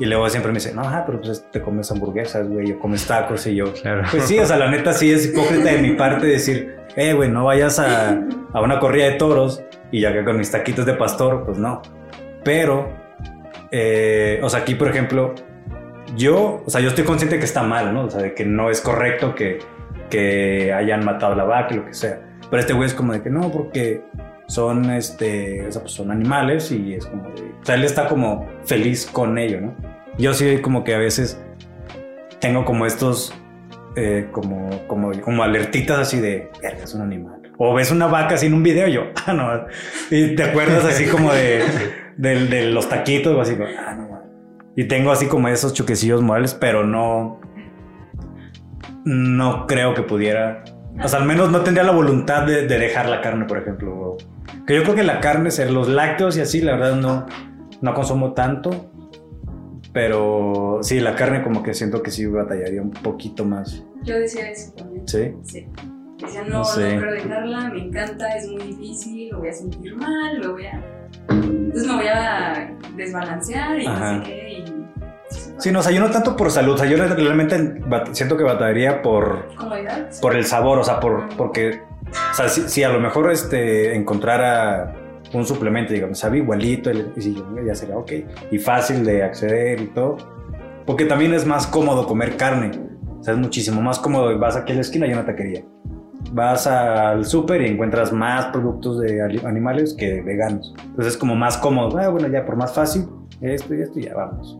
[0.00, 3.06] Y luego siempre me dice, no, ajá, pero pues te comes hamburguesas, güey, o comes
[3.06, 3.46] tacos.
[3.46, 4.02] Y yo, Claro.
[4.10, 7.30] pues sí, o sea, la neta sí es hipócrita de mi parte decir, eh, güey,
[7.30, 8.20] no vayas a,
[8.52, 9.62] a una corrida de toros
[9.92, 11.82] y ya que con mis taquitos de pastor, pues no.
[12.42, 12.88] Pero,
[13.70, 15.34] eh, o sea, aquí, por ejemplo,
[16.16, 18.06] yo, o sea, yo estoy consciente que está mal, ¿no?
[18.06, 19.60] O sea, de que no es correcto que,
[20.10, 22.20] que hayan matado a la vaca lo que sea.
[22.50, 24.02] Pero este güey es como de que no, porque
[24.46, 28.08] son, este, o sea, pues son animales y es como de, o sea, él está
[28.08, 29.74] como feliz con ello, ¿no?
[30.18, 31.40] Yo sí como que a veces
[32.40, 33.32] tengo como estos,
[33.96, 37.41] eh, como, como, como alertitas así de, verga, es un animal.
[37.64, 39.66] O ves una vaca así en un video y yo, ah, no.
[40.10, 41.62] Y te acuerdas así como de,
[42.16, 44.20] de, de los taquitos o así, ah, no.
[44.74, 47.40] Y tengo así como esos choquecillos morales, pero no,
[49.04, 50.64] no creo que pudiera.
[51.00, 54.16] O sea, al menos no tendría la voluntad de, de dejar la carne, por ejemplo.
[54.66, 57.26] Que yo creo que la carne, ser los lácteos y así, la verdad no,
[57.80, 58.90] no consumo tanto.
[59.92, 63.84] Pero sí, la carne como que siento que sí batallaría un poquito más.
[64.02, 65.06] Yo decía eso también.
[65.06, 65.32] Sí.
[65.44, 65.68] Sí.
[66.22, 70.40] Decía, no, No quiero dejarla, me encanta, es muy difícil, lo voy a sentir mal,
[70.40, 70.82] lo voy a.
[71.28, 74.12] Entonces me voy a desbalancear y Ajá.
[74.12, 74.48] no sé qué.
[74.58, 74.64] Y...
[75.58, 76.74] Sí, no, o sea, yo no tanto por salud.
[76.74, 77.80] O sea, yo realmente
[78.12, 80.10] siento que batallaría por, Comodidad.
[80.20, 81.80] por el sabor, o sea, por, porque,
[82.30, 84.94] o sea, si, si a lo mejor este, encontrara
[85.32, 88.12] un suplemento, digamos, sabe igualito, y sí, ya sería ok,
[88.50, 90.16] y fácil de acceder y todo,
[90.86, 92.70] porque también es más cómodo comer carne,
[93.18, 95.64] o sea, es muchísimo más cómodo, vas aquí a la esquina y una taquería,
[96.32, 101.56] vas al súper y encuentras más productos de animales que veganos, entonces es como más
[101.58, 103.06] cómodo, ah, bueno, ya por más fácil,
[103.40, 104.58] esto y esto ya vamos.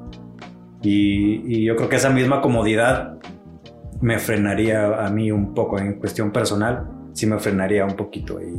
[0.82, 3.18] Y, y yo creo que esa misma comodidad
[4.00, 8.58] me frenaría a mí un poco en cuestión personal, sí me frenaría un poquito ahí.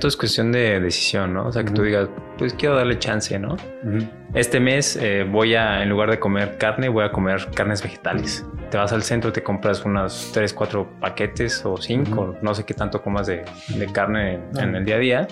[0.00, 1.46] Todo es cuestión de decisión, ¿no?
[1.46, 1.86] O sea, que tú Ujú.
[1.86, 3.56] digas, pues quiero darle chance, ¿no?
[4.34, 8.44] Este mes eh, voy a, en lugar de comer carne, voy a comer carnes vegetales.
[8.70, 12.36] Te vas al centro, te compras unos 3, 4 paquetes o 5, Ujú.
[12.42, 15.28] no sé qué tanto comas de, de carne en, en el día a día.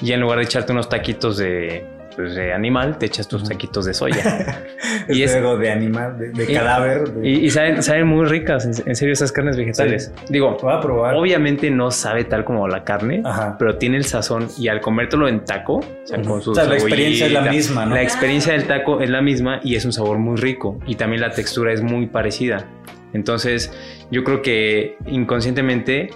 [0.00, 3.84] Y en lugar de echarte unos taquitos de, pues, de animal, te echas tus taquitos
[3.84, 4.16] de soya.
[5.08, 7.08] Y es- es de animal, de, de Y- cadáver.
[7.12, 10.12] de- y y saben, saben muy ricas, en, serio, esas carnes vegetales.
[10.28, 11.14] Digo, Voy a probar.
[11.14, 13.54] obviamente no sabe tal como la carne, Ajá.
[13.56, 16.64] pero tiene el sazón y al comértelo en taco, o sea, con su O sea,
[16.64, 17.94] la experiencia es la misma, ¿no?
[17.94, 21.22] La experiencia del taco es la misma y es un sabor muy rico y también
[21.22, 22.66] la textura es muy parecida.
[23.14, 23.72] Entonces,
[24.10, 26.10] yo creo que inconscientemente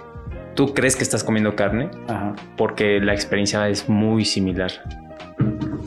[0.55, 2.35] tú crees que estás comiendo carne Ajá.
[2.57, 4.71] porque la experiencia es muy similar.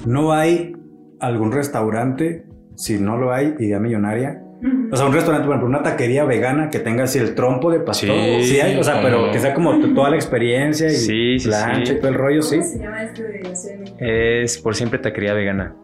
[0.06, 0.74] No hay
[1.20, 4.42] algún restaurante, si no lo hay, idea millonaria.
[4.90, 7.80] O sea, un restaurante, por ejemplo, una taquería vegana que tenga así el trompo de
[7.80, 8.08] pastor.
[8.40, 11.48] Sí, Sí, hay, o sea, pero que sea como toda la experiencia y Sí, sí,
[11.48, 11.92] plancha sí.
[11.92, 12.56] y todo el rollo, sí.
[12.58, 14.42] ¿Cómo se llama este de?
[14.44, 15.74] Es por siempre taquería vegana.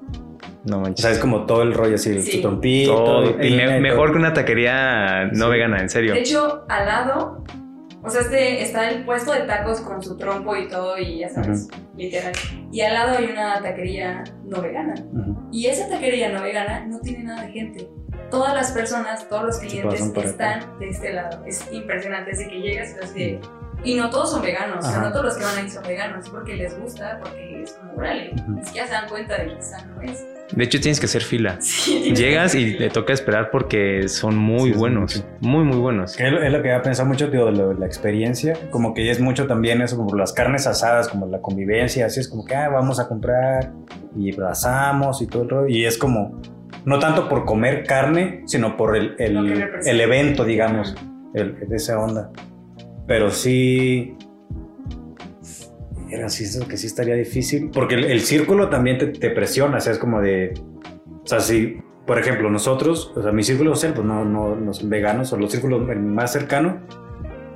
[0.64, 1.02] No O manches.
[1.02, 2.40] sea, es como todo el rollo así, el Sí.
[2.40, 2.94] trompito.
[2.94, 3.42] Todo.
[3.44, 4.12] y me- mejor todo.
[4.12, 5.50] que una taquería no Sí.
[5.50, 6.14] vegana, en serio.
[6.14, 7.44] De hecho, al lado,
[8.04, 11.28] o sea, este, está el puesto de tacos con su trompo y todo, y ya
[11.28, 12.32] sabes, literal.
[12.72, 14.94] Y al lado hay una taquería no vegana.
[15.52, 17.88] Y esa taquería no vegana no tiene nada de gente.
[18.30, 21.44] Todas las personas, todos los clientes están de este lado.
[21.44, 23.40] Es impresionante, desde que llegas y estás de...
[23.84, 26.24] Y no todos son veganos, o sea, no todos los que van ahí son veganos,
[26.24, 29.62] es porque les gusta, porque es como, órale, ni siquiera se dan cuenta de que
[29.62, 30.24] sano es.
[30.52, 31.56] De hecho, tienes que hacer fila.
[31.60, 35.16] Sí, Llegas y te toca esperar porque son muy Sí, buenos.
[35.16, 35.28] mucho.
[35.40, 36.18] Muy, muy buenos.
[36.20, 38.56] Es lo- es lo que había pensado mucho, tío, de lo de la experiencia.
[38.70, 42.28] Como que es mucho también eso, como las carnes asadas, como la convivencia, así es
[42.28, 43.72] como que ah, vamos a comprar
[44.16, 45.68] y asamos y todo el rollo.
[45.68, 46.40] Y es como,
[46.84, 50.94] no tanto por comer carne, sino por el, el, el evento, digamos,
[51.34, 52.30] el, de esa onda.
[53.06, 54.16] Pero sí.
[56.10, 57.70] Era así, que sí estaría difícil.
[57.72, 60.54] Porque el, círculo también te, te presiona, o sea, es como de.
[61.24, 64.74] O sea, si, por ejemplo, nosotros, o sea, mi círculo social, pues no, no, no
[64.74, 66.80] son veganos, o los círculos más cercano,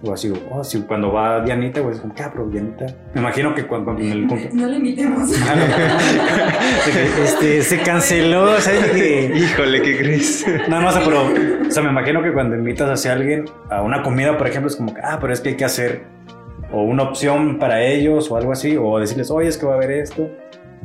[0.02, 2.86] o así, oh, si cuando va Dianita, pues es como, ah, pero Dianita.
[3.14, 4.48] Me imagino que cuando, cuando en el punto.
[4.52, 5.30] No le invitemos.
[7.22, 8.90] este, se canceló, ¿sabes?
[8.90, 10.46] Que, Híjole, ¿qué crees?
[10.68, 11.22] no, no, o sea, pero,
[11.66, 14.76] o sea, me imagino que cuando invitas hacia alguien a una comida, por ejemplo, es
[14.76, 16.16] como que, ah, pero es que hay que hacer
[16.72, 19.76] o una opción para ellos o algo así, o decirles, oye, es que va a
[19.76, 20.30] haber esto.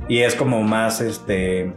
[0.08, 1.74] Y es como más, este,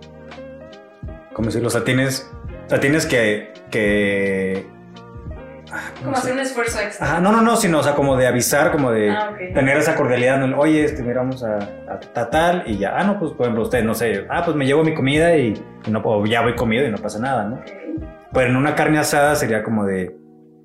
[1.33, 1.69] ¿cómo decirlo?
[1.69, 2.31] O sea, tienes,
[2.67, 4.74] o sea, tienes que, que, ah, ¿cómo
[6.03, 7.07] Como hacer un esfuerzo extra.
[7.07, 9.95] Ajá, no, no, no, sino, o sea, como de avisar, como de Ah, tener esa
[9.95, 10.59] cordialidad, ¿no?
[10.59, 13.63] oye, este, mira, vamos a, a, ta- tal, y ya, ah, no, pues, por ejemplo,
[13.65, 15.55] usted, no sé, ah, pues me llevo mi comida y,
[15.87, 17.57] y no, o ya voy comido y no pasa nada, ¿no?
[17.57, 17.71] Ok.
[18.33, 20.17] Pero en una carne asada sería como de.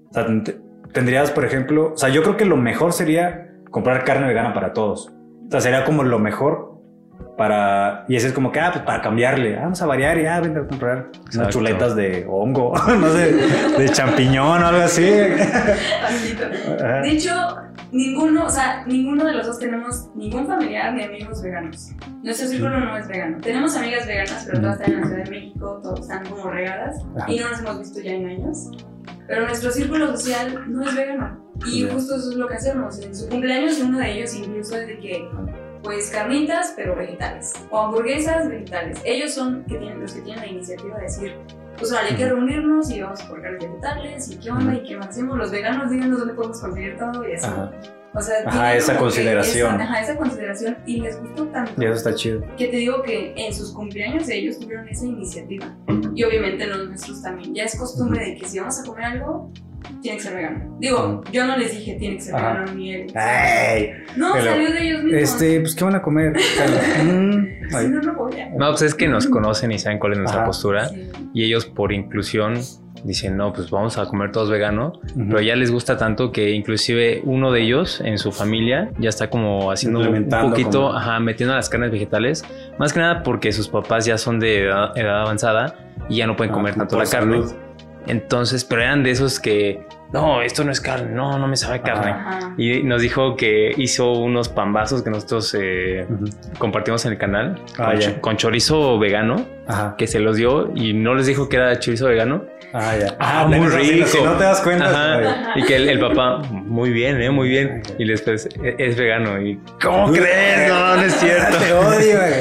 [0.10, 0.44] O sea, ten-
[0.92, 1.94] tendrías, por ejemplo.
[1.94, 5.14] O sea, yo creo que lo mejor sería comprar carne vegana para todos.
[5.48, 6.69] O sea, sería como lo mejor
[7.38, 8.06] para.
[8.08, 9.58] Y ese es como que, ah, pues para cambiarle.
[9.58, 13.32] Ah, vamos a variar y ah, vente a comprar unas chuletas de hongo, no sé,
[13.78, 15.04] de champiñón o algo así.
[17.02, 17.32] De hecho,
[17.92, 21.92] ninguno, o sea, ninguno de los dos tenemos ningún familiar ni amigos veganos.
[22.24, 23.38] Nuestro círculo no es vegano.
[23.42, 26.98] Tenemos amigas veganas, pero todas están en la Ciudad de México, todas están como regadas
[27.18, 27.32] Ajá.
[27.32, 28.70] y no nos hemos visto ya en años.
[29.28, 31.40] Pero nuestro círculo social no es vegano.
[31.66, 33.00] Y justo eso es lo que hacemos.
[33.00, 35.30] En su cumpleaños uno de ellos incluso es de que,
[35.84, 37.54] pues carnitas, pero vegetales.
[37.70, 39.00] O hamburguesas, vegetales.
[39.06, 41.36] Ellos son que tienen, los que tienen la iniciativa de decir,
[41.78, 44.84] pues vale, hay que reunirnos y vamos a por carnes vegetales y qué onda y
[44.84, 45.38] qué más hacemos.
[45.38, 47.46] Los veganos díganos dónde podemos conseguir todo y así.
[47.48, 47.72] Ajá.
[48.12, 49.76] O sea, Ajá, esa consideración.
[49.76, 52.42] esa- ajá, esa consideración y les gustó tanto Y eso está chido.
[52.58, 55.68] que te digo que en sus cumpleaños ellos tuvieron esa iniciativa.
[56.16, 57.54] Y obviamente los nuestros también.
[57.54, 59.52] Ya es costumbre de que si vamos a comer algo,
[60.02, 60.78] tiene que ser vegano.
[60.80, 62.54] Digo, yo no les dije tiene que ser Ajá.
[62.54, 63.08] vegano ni él.
[63.16, 63.92] ¡Ay!
[64.16, 65.22] No, Pero, salió de ellos mismos.
[65.22, 66.34] Este, pues, ¿qué van a comer?
[67.04, 67.88] Mm, Si
[68.58, 70.48] no, pues es que nos conocen y saben cuál es nuestra Ajá.
[70.48, 70.90] postura.
[70.90, 71.10] Sí.
[71.34, 72.56] Y ellos por inclusión
[73.04, 74.94] dicen, no, pues vamos a comer todos vegano.
[75.16, 79.30] Pero ya les gusta tanto que inclusive uno de ellos en su familia ya está
[79.30, 82.44] como haciendo un poquito, como- ajá, metiendo las carnes vegetales.
[82.80, 85.76] Más que nada porque sus papás ya son de edad, edad avanzada
[86.10, 87.42] y ya no pueden Ah, comer tanto la carne.
[88.08, 91.82] Entonces, pero eran de esos que, no, esto no es carne, no, no me sabe
[91.82, 92.12] carne.
[92.12, 92.54] Ajá.
[92.58, 96.08] Y nos dijo que hizo unos pambazos que nosotros eh,
[96.58, 99.96] compartimos en el canal Ah, con, chorizo vegano, Ajá.
[99.98, 102.44] que se los dio y no les dijo que era chorizo vegano.
[102.74, 103.16] Ah, ya.
[103.20, 104.08] Ah, muy rico.
[104.08, 104.86] Si no te das cuenta.
[104.90, 105.54] Ajá.
[105.60, 106.42] Y que el, el papá,
[106.80, 107.82] muy bien, eh, muy bien.
[107.98, 109.42] Y después, "E- es vegano.
[109.42, 110.70] Y, ¿cómo crees?
[110.70, 111.58] No, no es cierto.
[111.60, 112.34] Te odio, güey.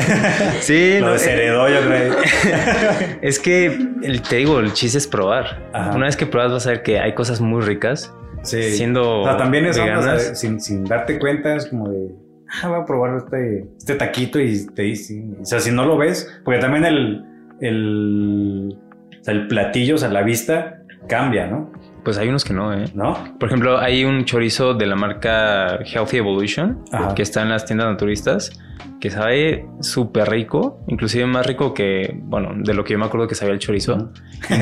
[0.60, 2.14] Sí, Lo no, desheredó, yo creo.
[3.22, 3.66] es que
[4.02, 5.62] el- te digo, el chiste es probar.
[5.72, 5.94] Ajá.
[5.96, 8.12] Una vez que pruebas vas a ver que hay cosas muy ricas.
[8.42, 8.62] Sí.
[8.62, 10.38] Siendo O sea, también es veganas.
[10.38, 12.10] sin, sin darte cuenta, es como de,
[12.62, 15.96] ah, voy a probar este, este taquito y te dice, o sea, si no lo
[15.96, 17.24] ves, porque también el,
[17.60, 18.76] el,
[19.20, 21.72] o sea, el platillo, o sea, la vista cambia, ¿no?
[22.06, 22.84] Pues hay unos que no, ¿eh?
[22.94, 23.16] ¿No?
[23.36, 27.16] Por ejemplo, hay un chorizo de la marca Healthy Evolution Ajá.
[27.16, 28.52] que está en las tiendas naturistas
[29.00, 33.26] que sabe súper rico, inclusive más rico que, bueno, de lo que yo me acuerdo
[33.26, 34.12] que sabía el chorizo.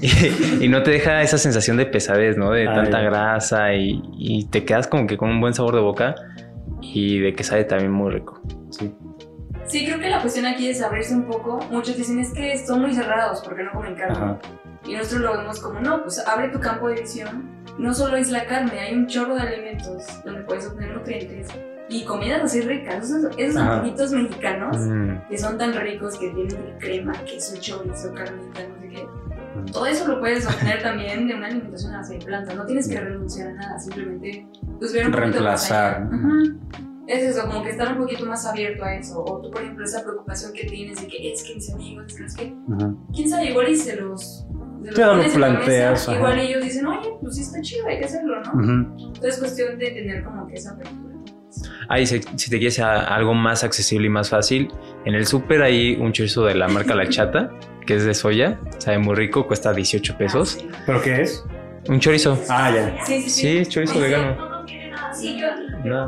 [0.00, 2.50] Y, y no te deja esa sensación de pesadez, ¿no?
[2.50, 5.80] De Ah, tanta grasa y, y te quedas como que con un buen sabor de
[5.80, 6.14] boca
[6.80, 8.42] y de que sabe también muy rico.
[8.70, 8.92] Sí.
[9.66, 11.60] Sí, creo que la cuestión aquí es abrirse un poco.
[11.70, 14.16] Muchos dicen es que son muy cerrados porque no comen carne.
[14.16, 14.38] Ajá.
[14.86, 17.50] Y nosotros lo vemos como, no, pues abre tu campo de visión.
[17.78, 21.48] No solo es la carne, hay un chorro de alimentos donde puedes obtener nutrientes
[21.88, 23.04] y comidas así ricas.
[23.10, 23.74] Esos, esos Ajá.
[23.76, 28.88] antojitos mexicanos Mm, que son tan ricos, que tienen crema, queso, chorizo, carnita, no sé
[28.88, 29.04] qué.
[29.04, 29.66] Mm.
[29.72, 32.54] Todo eso lo puedes obtener también de una alimentación a base de planta.
[32.54, 34.46] No tienes que renunciar a nada, simplemente
[34.78, 36.08] pues ver un poquito más Reemplazar.
[36.12, 36.28] Ajá.
[37.08, 39.22] Es eso, como que estar un poquito más abierto a eso.
[39.24, 42.34] O tú, por ejemplo, esa preocupación que tienes de que es que mis amigos, es
[42.34, 42.96] que Ujú.
[43.14, 44.46] quién sabe, igual y se los.
[44.96, 46.08] Ya lo la planteas.
[46.08, 48.52] Igual ellos dicen, oye, pues sí está chido, hay que hacerlo, ¿no?
[48.52, 49.06] Ujú.
[49.06, 51.14] Entonces es cuestión de tener como que esa apertura.
[51.88, 54.72] Ahí, si, si te quieres a algo más accesible y más fácil,
[55.04, 57.50] en el súper hay un chorizo de la marca La Chata,
[57.86, 60.58] que es de soya, sabe muy rico, cuesta 18 pesos.
[60.72, 61.44] Ah, ¿Pero qué es?
[61.88, 62.38] Un chorizo.
[62.48, 63.04] Ah, ya.
[63.04, 63.64] sí, sí, sí.
[63.64, 64.04] Sí, chorizo Sí, sí.
[64.04, 64.36] vegano.
[64.60, 65.12] No quiere nada.
[65.12, 65.46] Sí, yo.
[65.84, 66.06] No.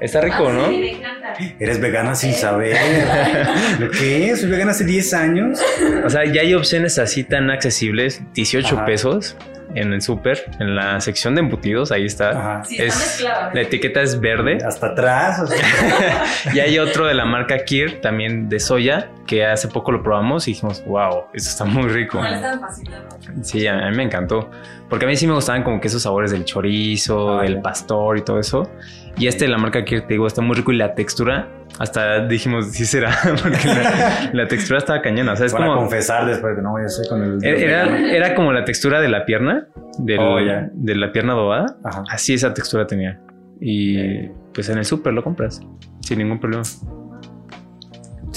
[0.00, 0.68] Está rico, Ah, ¿no?
[0.68, 1.34] Sí, me encanta.
[1.58, 2.76] Eres vegana sin saber.
[3.78, 4.34] ¿Lo qué?
[4.36, 5.60] Soy vegana hace 10 años.
[6.04, 8.84] O sea, ya hay opciones así tan accesibles, 18 Ajá.
[8.84, 9.36] pesos
[9.74, 12.30] en el súper, en la sección de embutidos, ahí está.
[12.30, 12.64] Ajá.
[12.64, 13.50] Sí, está Es, mezclada.
[13.52, 14.58] la etiqueta es verde.
[14.64, 15.40] Hasta atrás.
[15.40, 16.24] o sea.
[16.54, 20.46] Y hay otro de la marca Kir, también de soya, que hace poco lo probamos
[20.48, 22.20] y dijimos, wow, esto está muy rico.
[22.22, 23.44] No, está fácil, ¿no?
[23.44, 24.50] Sí, a a mí me encantó.
[24.88, 27.62] Porque a mí sí me gustaban como que esos sabores del chorizo, Ah, del ya.
[27.62, 28.70] pastor y todo eso.
[29.18, 31.48] Y este de la marca Kir, te digo, está muy rico y la textura,
[31.78, 35.32] hasta dijimos, sí será, porque la, la textura estaba cañona.
[35.32, 35.74] O sea, es como...
[35.74, 37.42] confesar después que no voy a hacer con el.
[37.44, 41.76] Era, era como la textura de la pierna, del- Oh, de la pierna adobada.
[41.82, 42.04] Ajá.
[42.10, 43.18] Así esa textura tenía.
[43.58, 45.60] Y pues en el súper lo compras
[46.00, 46.62] sin ningún problema.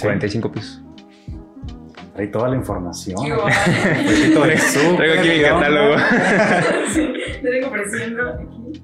[0.01, 0.81] 45 pesos.
[2.15, 3.17] Trae toda la información.
[4.97, 5.95] Traigo aquí mi catálogo.
[6.93, 8.81] Sí, te vengo ofreciendo aquí.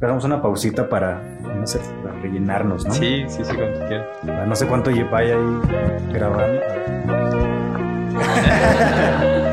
[0.00, 2.94] Hagamos una pausita para, no sé, para rellenarnos, ¿no?
[2.94, 4.06] Sí, sí, sí, cuando quieras.
[4.46, 6.60] No sé cuánto lle- vaya ahí grabando.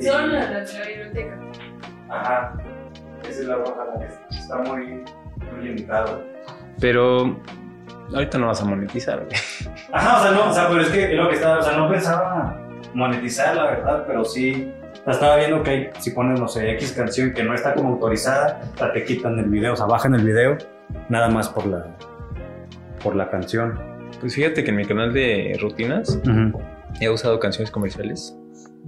[0.00, 1.40] las las de la biblioteca.
[2.08, 2.56] Ajá.
[3.28, 3.64] Esa es la la
[4.00, 5.04] que está muy,
[5.52, 6.22] muy limitado.
[6.80, 7.36] Pero
[8.12, 9.24] ahorita no vas a monetizar.
[9.24, 9.30] güey.
[9.92, 11.76] Ajá, o sea, no, o sea, pero es que es lo que estaba, o sea,
[11.76, 12.60] no pensaba
[12.94, 16.70] monetizar, la verdad, pero sí, o sea, estaba viendo que hay, si pones, no sé,
[16.72, 19.86] X canción que no está como autorizada, o sea, te quitan el video, o sea,
[19.86, 20.58] bajan el video,
[21.08, 21.86] nada más por la,
[23.02, 23.78] por la canción.
[24.20, 26.20] Pues fíjate que en mi canal de rutinas
[27.00, 28.36] he usado canciones comerciales.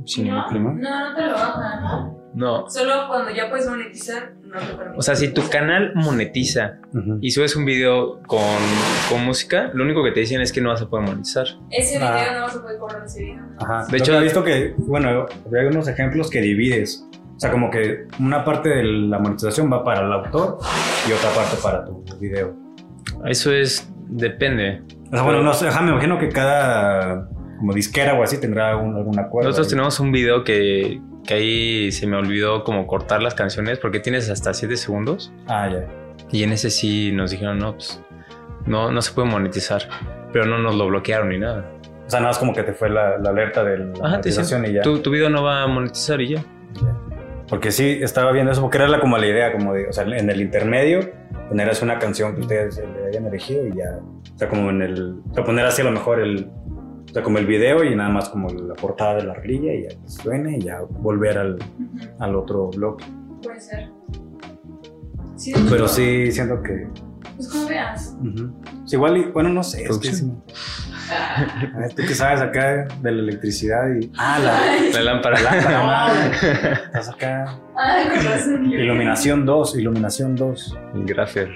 [0.04, 0.72] Sin ningún No, problema.
[0.74, 2.16] no, no te lo bajan, ¿no?
[2.34, 2.68] No.
[2.68, 4.98] Solo cuando ya puedes monetizar, no te permite.
[4.98, 7.18] O sea, si tu canal monetiza Ujú.
[7.22, 8.40] y subes un video con,
[9.08, 11.46] con música, lo único que te dicen es que no vas a poder monetizar.
[11.70, 12.34] ese video Ah.
[12.34, 13.42] no vas a poder cobrar ese video.
[13.58, 13.86] Ajá.
[13.90, 15.26] De hecho, he visto que, bueno,
[15.58, 17.08] hay unos ejemplos que divides.
[17.36, 20.58] O sea, como que una parte de la monetización va para el autor
[21.08, 22.54] y otra parte para tu video.
[23.24, 24.82] Eso es, depende.
[25.10, 28.76] O sea, bueno, no sé, ajá, me imagino que cada como disquera o así tendrá
[28.76, 29.48] un, algún acuerdo.
[29.48, 29.70] Nosotros ahí.
[29.70, 34.30] tenemos un video que, que ahí se me olvidó como cortar las canciones porque tienes
[34.30, 35.32] hasta 7 segundos.
[35.48, 35.86] Ah, ya.
[36.30, 38.00] Y en ese sí nos dijeron, no, pues
[38.66, 39.82] no, no se puede monetizar.
[40.32, 41.70] Pero no nos lo bloquearon ni nada.
[42.06, 44.10] O sea, nada más como que te fue la, la alerta de la Ajá, te
[44.10, 44.82] monetización y ya.
[44.82, 46.44] tu, tu video no va a monetizar y ya.
[47.48, 50.04] Porque sí, estaba viendo eso, porque era la, como la idea, como de, o sea,
[50.04, 51.00] en el intermedio,
[51.48, 54.00] poner así una canción que ustedes le hayan elegido y ya,
[54.34, 56.50] o sea, como en el, o sea, poner así a lo mejor el,
[57.16, 59.88] sea, como el video y nada más como la portada de la rolilla y ya
[59.88, 61.56] que suene y ya volver al,
[62.18, 63.04] al otro bloque.
[63.42, 63.88] Puede ser.
[65.36, 66.88] Sí, Pero sí, siento que,
[67.36, 68.16] Pues como veas.
[68.20, 68.50] ujú.
[68.86, 70.42] Sí, igual, y, bueno, no sé, es que Producción.
[70.46, 70.56] sí.
[71.12, 75.38] A ver, tú que sabes acá de la electricidad y, ah, la, La lámpara.
[75.40, 76.72] la lámpara, madre.
[76.86, 77.58] Estás acá.
[77.76, 78.06] Ay.
[78.72, 80.76] Iluminación 2, iluminación 2.
[81.06, 81.50] Graffer.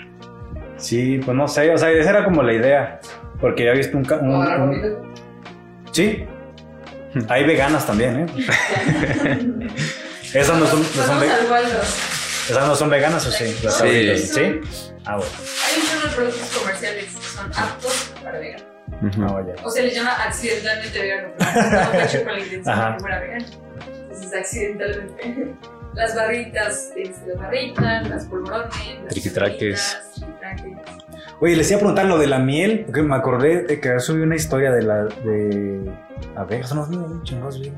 [0.77, 3.01] Sí, pues no sé, o sea, esa era como la idea.
[3.40, 4.07] Porque ya he visto un.
[4.12, 5.11] un- un-
[5.92, 6.26] sí.
[7.29, 8.26] Hay veganas también, ¿eh?
[10.35, 11.96] Esas no son, no son, Vamos ve- al Waldos.
[12.48, 13.57] esas no son veganas o sí?
[13.64, 14.16] Las Sí.
[14.16, 14.61] ¿Sí?
[15.05, 15.33] Ah, bueno.
[15.66, 18.66] Hay un chorro de productos comerciales que son aptos para veganos.
[19.03, 19.24] Ujú.
[19.24, 19.64] Ah, ya.
[19.66, 22.87] O se les llama accidentalmente vegano, pero no fue hecho con la intención Ajá.
[22.90, 23.46] de que fuera vegano.
[24.03, 25.55] Entonces, accidentalmente.
[25.94, 28.70] Las barritas, este, las barritas, las polvorones,
[29.03, 29.98] las triquitraques.
[31.40, 34.20] Oye, les iba a preguntar lo de la miel, porque me acordé de que subí
[34.20, 35.05] una historia de la.
[35.05, 35.90] de.
[36.37, 37.74] abejas, no, no, chingados bien.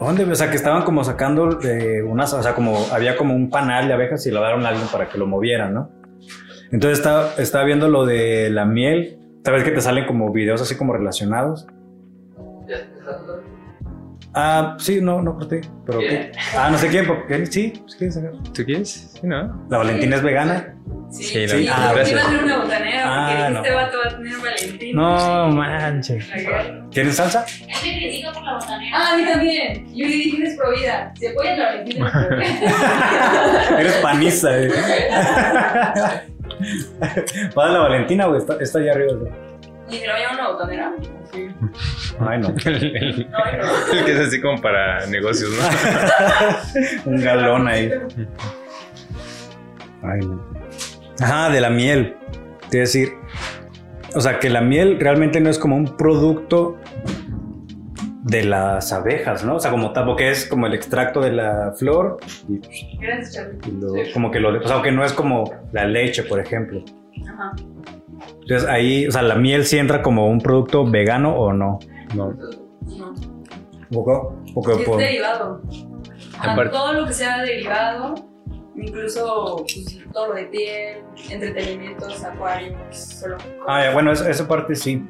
[0.00, 0.24] ¿Dónde?
[0.24, 3.86] O sea, que estaban como sacando de unas, o sea, como había como un panal
[3.86, 5.90] de abejas y lo daron a alguien para que lo movieran, ¿no?
[6.72, 9.18] Entonces estaba, estaba viendo lo de la miel.
[9.44, 11.66] ¿Sabes que te salen como videos así como relacionados?
[14.36, 15.60] Ah, sí, no, no corté.
[15.86, 16.32] Pero ¿qué?
[16.58, 18.32] Ah, no sé quién, porque sí, sí, quieres sacar.
[18.52, 19.12] ¿Tú quieres?
[19.14, 19.64] Sí, ¿no?
[19.70, 20.74] La Valentina es vegana.
[21.10, 22.10] Sí, Sí, sí, la- ah, gracias.
[22.10, 23.62] iba a ser una botanera, Ah, porque no.
[23.62, 24.96] este vato va a tener Valentín.
[24.96, 26.28] No manches.
[26.32, 26.64] Ajá.
[26.90, 27.46] ¿Quieren salsa?
[27.60, 28.96] Él me critica por la botanera.
[28.96, 29.86] Ah, a mí también.
[29.94, 31.12] Yo le dije, eres pro vida.
[31.16, 33.80] Si apoyan a Valentín, eres pro vida.
[33.80, 34.70] Eres panista, eh.
[37.54, 39.12] Para la Valentina, güey, está, está allá arriba.
[39.14, 39.32] güey.
[39.90, 40.92] ¿Y que lo llaman una botanera?
[42.20, 42.48] Ay, no.
[42.64, 43.26] El,
[44.04, 47.10] que es así como para negocios, ¿no?
[47.10, 47.90] Un galón ahí.
[50.02, 50.42] Ay, no.
[51.20, 52.16] Ajá, de la miel.
[52.70, 53.12] Te iba a decir.
[54.14, 56.78] O sea, que la miel realmente no es como un producto
[58.22, 59.56] de las abejas, ¿no?
[59.56, 62.58] O sea, como tal, porque es como el extracto de la flor y,
[62.98, 63.58] Gracias, Charlie.
[63.66, 66.82] y lo- como que lo, o sea, que no es como la leche, por ejemplo.
[67.28, 67.52] Ajá.
[68.42, 71.78] Entonces ahí, o sea, la miel sí entra como un producto vegano o no.
[72.14, 72.32] No.
[72.32, 73.14] No.
[73.90, 75.62] Poco, poco Es por- derivado.
[76.38, 78.14] Ajá, todo lo que sea derivado,
[78.76, 80.98] incluso pues, todo lo de piel,
[81.30, 83.36] entretenimientos, acuarios, solo.
[83.68, 85.02] Ah, ya, bueno, esa, esa parte sí.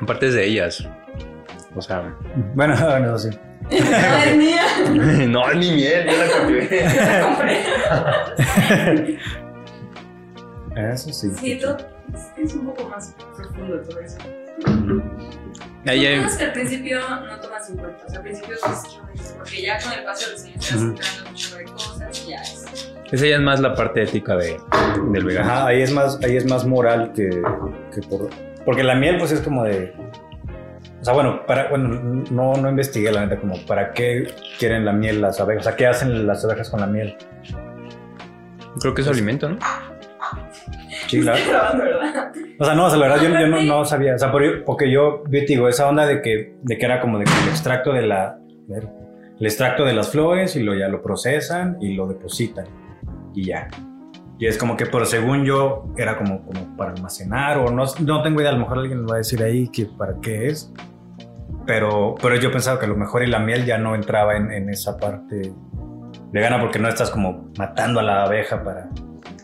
[0.00, 0.86] Aparte es de ellas.
[1.74, 2.14] O sea.
[2.54, 3.38] Bueno, bueno, eso sí.
[3.92, 4.62] ¡Ah, es mía!
[5.28, 6.84] no, ni miel, yo la compré.
[7.90, 9.18] La compré.
[10.76, 11.30] Eso sí.
[11.34, 11.76] Sí, todo
[12.36, 14.18] es un poco más profundo todo eso.
[15.86, 18.04] Ahí hay- que al principio no tomas en cuenta.
[18.06, 20.84] O sea, al principio es porque ya con el paso de los años Ujú.
[20.90, 22.92] enterando mucho de cosas y ya es.
[23.10, 24.60] Esa ya es más la parte ética de,
[25.10, 25.50] del vegano.
[25.50, 27.28] Ajá, ahí es más, ahí es más moral que,
[27.94, 28.28] que por.
[28.64, 29.94] Porque la miel, pues es como de.
[31.00, 31.88] O sea, bueno, para, bueno,
[32.30, 35.62] no, no investigué la neta, como para qué quieren la miel las abejas.
[35.66, 37.16] O sea, ¿qué hacen las abejas con la miel?
[38.80, 39.56] Creo que es su alimento, ¿no?
[41.10, 42.32] Sí, ¿verdad?
[42.58, 44.14] O sea, no, o sea, la verdad yo, yo no, no sabía.
[44.14, 47.18] O sea, por- porque yo, te digo, esa onda de que, de que era como
[47.18, 48.38] de que el extracto de la.
[48.68, 52.66] el extracto de las flores y lo ya lo procesan y lo depositan.
[53.34, 53.68] Y ya.
[54.38, 58.22] Y es como que, pero según yo, era como, como para almacenar o no, no
[58.22, 60.72] tengo idea, a lo mejor alguien me va a decir ahí que para qué es.
[61.66, 64.50] Pero, pero yo pensaba que a lo mejor y la miel ya no entraba en,
[64.50, 65.52] en esa parte
[66.32, 68.88] vegana porque no estás como matando a la abeja para,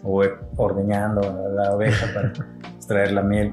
[0.05, 0.24] o
[0.57, 2.32] ordeñando a la abeja para
[2.76, 3.53] extraer la miel.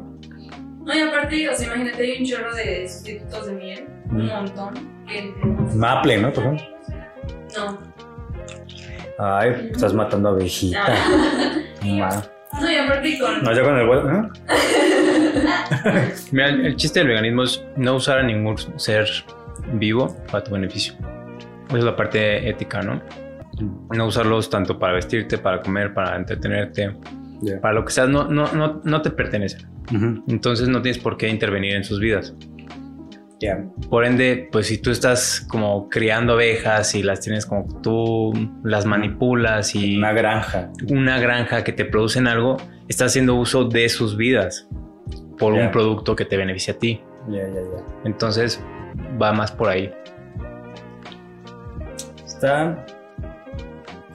[0.86, 4.30] No, y aparte, o sea, imagínate, hay un chorro de sustitutos de miel, un Mm.
[4.30, 4.74] montón.
[5.08, 5.34] Que,
[5.76, 6.32] Maple, ¿no?
[6.34, 6.66] Por ejemplo.
[7.58, 7.78] no.
[9.20, 10.86] Ay, estás matando abejita.
[11.84, 12.10] Ma.
[12.60, 13.44] No, y aparte con.
[13.44, 14.30] No, yo con el huevo, ¿no?
[16.32, 19.08] Mira, el, el chiste del veganismo es no usar a ningún ser
[19.74, 20.94] vivo para tu beneficio.
[21.70, 23.02] Esa es la parte ética, ¿no?
[23.96, 26.96] No usarlos tanto para vestirte, para comer, para entretenerte,
[27.62, 29.68] para lo que sea, no, no, no, no te pertenecen.
[30.28, 32.34] Entonces no tienes por qué intervenir en sus vidas.
[33.40, 33.62] Ya.
[33.90, 38.32] Por ende, pues si tú estás como criando abejas y las tienes como tú
[38.64, 40.72] las manipulas y Una granja.
[40.90, 42.56] una granja que te producen algo,
[42.88, 44.68] estás haciendo uso de sus vidas
[45.38, 47.02] por un producto que te beneficia a ti.
[47.30, 47.42] Ya.
[48.06, 48.64] Entonces
[49.22, 49.92] va más por ahí.
[52.26, 52.86] Está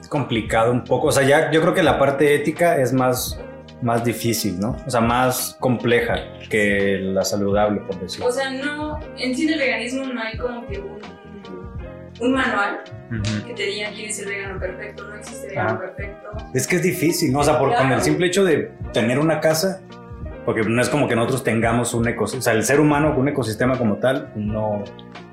[0.09, 1.07] complicado un poco.
[1.07, 3.39] O sea, ya yo creo que la parte ética es más,
[3.81, 4.75] más difícil, ¿no?
[4.85, 6.15] O sea, más compleja
[6.49, 8.27] que la saludable, por decirlo.
[8.27, 8.99] O sea, no.
[9.17, 10.99] En sí, en el veganismo no hay como que un,
[12.21, 12.81] un manual
[13.11, 13.47] Ujú.
[13.47, 15.07] que te diga quién es el vegano perfecto.
[15.07, 15.79] No existe vegano Ajá.
[15.79, 16.27] perfecto.
[16.53, 17.39] Es que es difícil, ¿no?
[17.39, 18.03] O sea, por, con el Claro.
[18.03, 19.81] simple hecho de tener una casa,
[20.45, 23.27] porque no es como que nosotros tengamos un ecosistema, o sea, el ser humano, un
[23.29, 24.83] ecosistema como tal, no,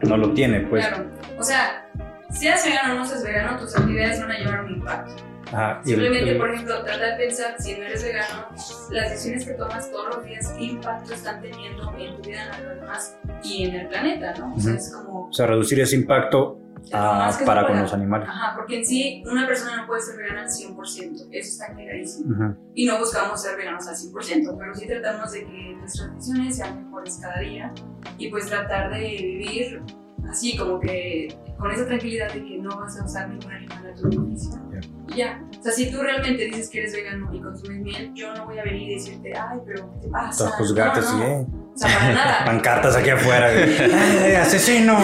[0.03, 0.87] no lo tiene, pues.
[0.87, 1.07] Claro.
[1.39, 1.89] O sea,
[2.31, 5.13] seas vegano o no seas vegano, tus actividades van a llevar un impacto.
[5.53, 8.47] Ajá, Simplemente, el- por ejemplo, trata de pensar, si no eres vegano,
[8.91, 12.65] las decisiones que tomas todos los días, ¿qué impacto están teniendo en tu vida, en
[12.69, 14.55] los demás y en el planeta, ¿no?
[14.57, 15.29] O sea, es como...
[15.29, 18.29] o sea, reducir ese impacto que se para con los animales.
[18.29, 22.33] Ajá, porque en sí una persona no puede ser vegana al 100%, eso está clarísimo.
[22.35, 22.57] Ujú.
[22.75, 26.85] Y no buscamos ser veganos al 100%, pero sí tratamos de que nuestras decisiones sean
[26.85, 27.73] mejores cada día
[28.19, 29.83] y pues tratar de vivir
[30.29, 33.95] así como que con esa tranquilidad de que no vas a usar ningún animal a
[33.95, 34.61] tu beneficio.
[35.09, 35.43] Y ya.
[35.59, 38.59] O sea, si tú realmente dices que eres vegano y consumes miel, yo no voy
[38.59, 40.49] a venir y decirte, ay, pero ¿qué te pasa?
[40.49, 41.25] A juzgarte no, no.
[41.25, 41.47] ¿eh?
[41.75, 42.45] O sea, para nada.
[42.47, 43.49] Pancartas aquí afuera.
[43.49, 44.99] ¡Ay, asesino!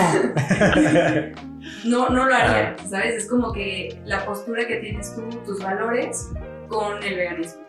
[1.85, 3.15] No, no lo haría, ¿sabes?
[3.15, 6.29] Es como que la postura que tienes tú, tus valores
[6.69, 7.63] con el veganismo.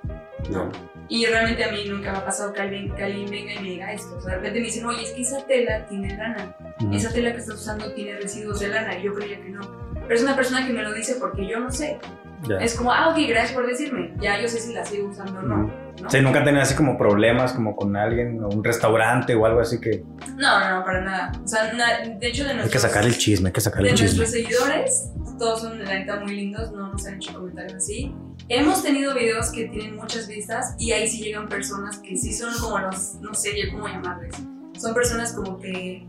[0.52, 0.93] No.
[1.10, 3.70] Y realmente a mí nunca me ha pasado que alguien, que alguien venga y me
[3.70, 4.16] diga esto.
[4.18, 6.56] O sea, de repente me dicen, oye, es que esa tela tiene lana.
[6.92, 8.98] Esa tela que estás usando tiene residuos de lana.
[8.98, 9.62] Y yo creía que no.
[9.94, 12.00] Pero es una persona que me lo dice porque yo no sé.
[12.48, 12.58] Ya.
[12.58, 14.14] Es como, ah, ok, gracias por decirme.
[14.20, 15.58] Ya yo sé si la sigo usando o no.
[16.02, 16.10] ¿no?
[16.10, 19.62] Sí, nunca han tenido así como problemas como con alguien o un restaurante o algo
[19.62, 20.04] así que
[20.36, 21.32] No, no, para nada.
[21.44, 23.84] O sea, na- de hecho, de hay que nuestros, sacar el chisme, hay que sacar
[23.84, 24.18] de el chisme.
[24.18, 28.14] nuestros seguidores, todos son la neta muy lindos, no nos han hecho comentarios así.
[28.50, 32.54] Hemos tenido videos que tienen muchas vistas y ahí sí llegan personas que sí son
[32.60, 34.36] como los, no sé yo cómo llamarles.
[34.78, 36.06] Son personas como que,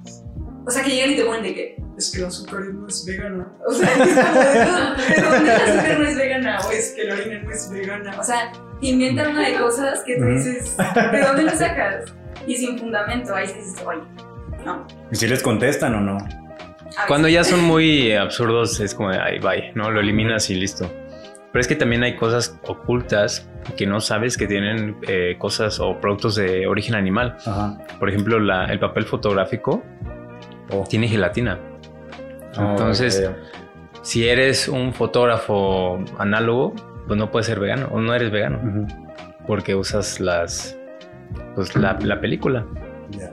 [0.66, 3.04] o sea, que llegan y te ponen de que es que el azúcar no es
[3.06, 3.52] vegana.
[3.66, 6.58] O sea, es como de, ¿de dónde el azúcar no es vegana?
[6.66, 8.20] O es que la orina no es vegana.
[8.20, 12.12] O sea, inventan una de cosas que tú dices, ¿de dónde lo sacas?
[12.46, 14.02] Y sin fundamento, ahí sí dices, oye,
[14.64, 14.86] no.
[15.10, 16.43] ¿Y si les contestan o no?
[17.08, 19.90] Cuando ya son muy absurdos es como ay, bye, ¿no?
[19.90, 20.90] Lo eliminas y listo.
[21.52, 26.00] Pero es que también hay cosas ocultas que no sabes que tienen eh, cosas o
[26.00, 27.36] productos de origen animal.
[27.46, 27.78] Ajá.
[27.98, 29.82] Por ejemplo, la- el papel fotográfico
[30.70, 30.84] Oh.
[30.88, 31.58] tiene gelatina.
[32.56, 33.36] Entonces, Oh, ya,
[34.02, 36.74] Si eres un fotógrafo análogo,
[37.06, 38.86] pues no puedes ser vegano o no eres vegano Ujú.
[39.46, 40.76] porque usas las,
[41.54, 42.66] pues la, la película.
[43.10, 43.30] Ya.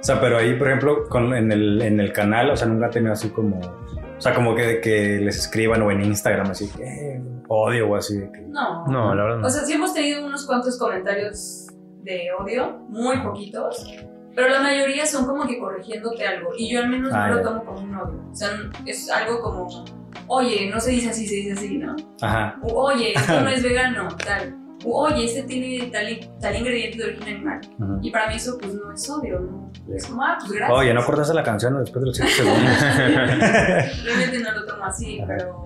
[0.00, 2.86] O sea, pero ahí, por ejemplo, con, en, el, en el canal, o sea, nunca
[2.86, 3.58] ha tenido así como.
[3.60, 7.96] O sea, como que, que les escriban o en Instagram, así que eh, odio o
[7.96, 8.18] así.
[8.18, 8.86] de que- No.
[8.86, 9.46] No, la verdad no.
[9.46, 11.66] O sea, sí hemos tenido unos cuantos comentarios
[12.02, 13.94] de odio, muy poquitos,
[14.34, 16.50] pero la mayoría son como que corrigiéndote algo.
[16.56, 17.44] Y yo al menos Ah, no lo ya.
[17.48, 18.24] tomo como un odio.
[18.30, 18.48] O sea,
[18.86, 19.84] es algo como,
[20.28, 21.96] oye, no se dice así, se dice así, ¿no?
[22.20, 22.58] Ajá.
[22.62, 24.54] Oye, esto no es vegano, tal.
[24.84, 26.06] Oye, este tiene tal,
[26.40, 27.60] tal ingrediente de origen animal.
[27.78, 27.98] Ujú.
[28.02, 29.70] Y para mí eso pues no es odio, ¿no?
[29.94, 30.78] Es como, ah, pues gracias.
[30.78, 32.80] Oye, no cortaste la canción después de los 7 segundos.
[34.04, 35.34] Realmente no lo tomo así, Ajá.
[35.36, 35.64] pero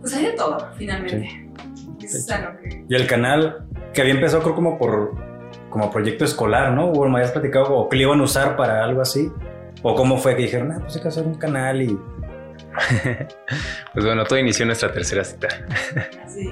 [0.00, 1.50] pues hay de todo, finalmente.
[2.02, 2.84] Es algo que...
[2.88, 5.28] y el canal, que había empezado, creo, como por
[5.70, 6.86] como proyecto escolar, ¿no?
[6.90, 9.30] O me habías platicado, o que lo iban a usar para algo así.
[9.82, 11.98] O cómo fue que dijeron, ah, pues hay que hacer un canal y.
[13.92, 15.48] Pues bueno, todo inició nuestra tercera cita.
[16.24, 16.48] Así.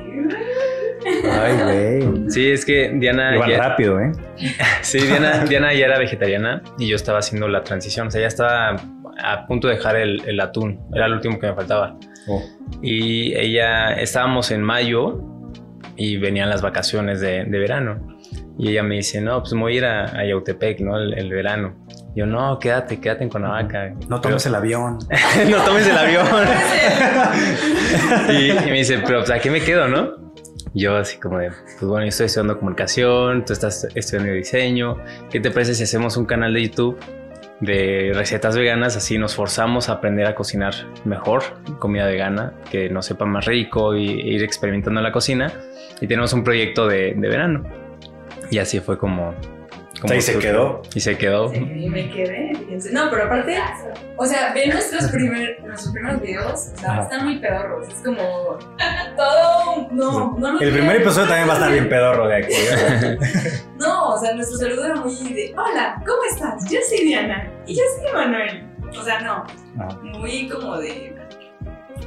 [1.41, 2.31] Ay, güey.
[2.31, 4.13] Sí, es que Diana Iban ya, rápido, ¿eh?
[4.83, 8.09] sí, Diana, Diana ya era vegetariana y yo estaba haciendo la transición.
[8.09, 8.77] O sea, ya estaba
[9.23, 10.81] a punto de dejar el, el atún.
[10.95, 11.99] Era lo último que me faltaba.
[12.29, 12.43] Oh.
[12.83, 15.21] Y ella, estábamos en mayo
[15.97, 18.17] y venían las vacaciones de, de verano.
[18.59, 20.97] Y ella me dice, no, pues me voy a ir a, a Yautepec, ¿no?
[20.97, 21.87] El, el verano.
[22.15, 23.93] Yo, no, quédate, quédate en Cuernavaca.
[24.09, 24.99] No tomes el avión.
[25.51, 26.27] no tomes el avión.
[28.31, 30.27] y, y me dice, pero pues, ¿a qué me quedo, no?
[30.77, 34.99] Yo así como de, pues bueno, yo estoy estudiando comunicación, tú estás estudiando diseño.
[35.31, 36.99] ¿Qué te parece si hacemos un canal de YouTube
[37.61, 38.95] de recetas veganas?
[38.95, 40.75] Así nos forzamos a aprender a cocinar
[41.07, 41.43] mejor
[41.79, 45.51] comida vegana, que nos sepa más rico y e ir experimentando en la cocina.
[45.99, 47.65] Y tenemos un proyecto de, de verano.
[48.51, 49.35] Y así fue como...
[50.15, 50.83] Y se quedó.
[50.95, 51.49] Y se quedó.
[51.51, 52.53] Sí, y me quedé.
[52.93, 53.59] No, pero aparte,
[54.17, 57.03] o sea, ve nuestros, primer, nuestros primeros videos, o sea, Ajá.
[57.03, 57.89] están muy pedorros.
[57.89, 58.17] Es como
[59.17, 59.89] todo.
[59.91, 62.53] No, no El primer episodio también va a estar bien pedorro de aquí.
[62.55, 63.19] ¿eh?
[63.79, 66.71] No, o sea, nuestro saludo era muy de: Hola, ¿cómo estás?
[66.71, 67.51] Yo soy Diana.
[67.67, 68.67] Y yo soy Manuel.
[68.99, 69.45] O sea, no,
[69.79, 69.89] Ah.
[70.03, 71.15] muy como de.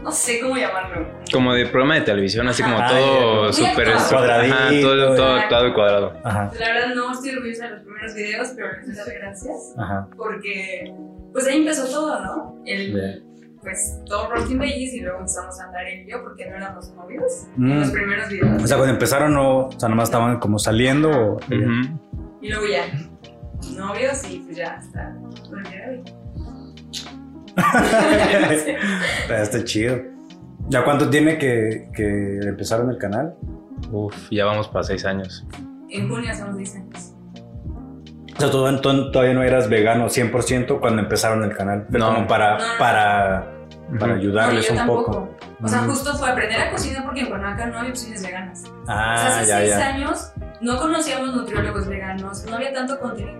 [0.03, 1.07] No sé cómo llamarlo.
[1.31, 3.93] Como de programa de televisión, así como todo súper...
[4.09, 4.55] Cuadradito.
[4.55, 6.13] Ajá, todo, todo, todo cuadrado.
[6.23, 9.73] Ajá, La verdad, no estoy orgullosa de los primeros videos, pero les doy las gracias.
[9.77, 10.07] ajá.
[10.15, 10.93] Porque,
[11.33, 12.61] pues ahí empezó todo, ¿no?
[12.65, 13.23] El.
[13.61, 16.93] Pues todo Roasting Veggies y luego empezamos a andar él y yo porque no éramos
[16.93, 17.71] novios Mm.
[17.71, 18.63] en los primeros videos.
[18.63, 21.09] O sea, cuando empezaron, no, o sea, nomás estaban como saliendo.
[21.09, 21.37] O.
[22.41, 22.85] Y luego ya,
[23.75, 25.13] novios y pues ya hasta
[25.57, 26.03] el día de hoy.
[29.29, 29.97] Está chido.
[30.67, 33.35] ¿Ya cuánto tiene que, que empezaron el canal?
[33.91, 35.45] Uf, ya vamos para seis años.
[35.89, 37.13] En junio hacemos 10 años.
[38.35, 41.87] O sea, todavía no eras vegano 100% cuando empezaron el canal.
[41.91, 42.13] Pero No.
[42.15, 42.77] como para, No, no.
[42.77, 43.51] para,
[43.99, 45.11] para ayudarles No, yo un tampoco.
[45.11, 45.37] poco.
[45.63, 48.63] O sea, justo fue aprender a cocinar porque en Cuernavaca no había opciones veganas.
[48.63, 49.87] o sea, Ah, hace ya, 6 ya.
[49.87, 50.31] años
[50.61, 53.37] no conocíamos nutriólogos veganos, no había tanto contenido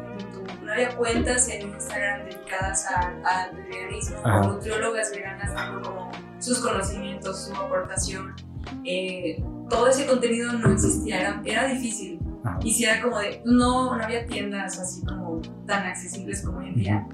[0.79, 2.85] había cuentas en Instagram dedicadas
[3.25, 4.47] al veganismo, Ajá.
[4.47, 8.33] nutriólogas veganas dando como sus conocimientos, su aportación.
[8.85, 12.19] Eh, todo ese contenido no existía, era, era difícil.
[12.43, 12.59] Ajá.
[12.63, 16.69] Y si era como de, no, no había tiendas así como tan accesibles como hoy
[16.69, 17.07] en día.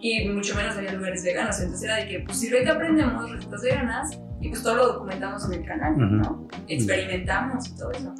[0.00, 1.60] Y mucho menos había lugares veganos.
[1.60, 5.44] Entonces era de que, pues sirve que aprendemos recetas veganas y pues todo lo documentamos
[5.46, 6.04] en el canal, Ujú.
[6.04, 6.48] ¿no?
[6.66, 8.14] Experimentamos y todo eso.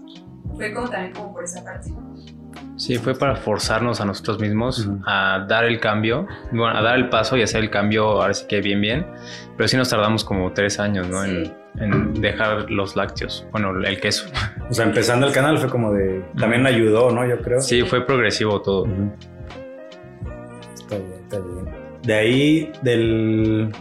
[0.54, 1.90] Fue como también como por esa parte.
[2.82, 7.08] Sí, fue para forzarnos a nosotros mismos a dar el cambio, bueno, a dar el
[7.10, 9.06] paso y hacer el cambio ahora sí que bien, bien.
[9.56, 11.24] Pero sí nos tardamos como tres años, ¿no?
[11.24, 11.52] En, Sí.
[11.78, 14.24] en dejar los lácteos, bueno, el queso.
[14.68, 16.24] O sea, empezando el canal fue como de.
[16.36, 17.24] También ayudó, ¿no?
[17.24, 17.60] Yo creo.
[17.60, 18.86] Sí, fue progresivo todo.
[20.74, 21.68] Está bien, está bien.
[22.02, 23.72] De ahí, del.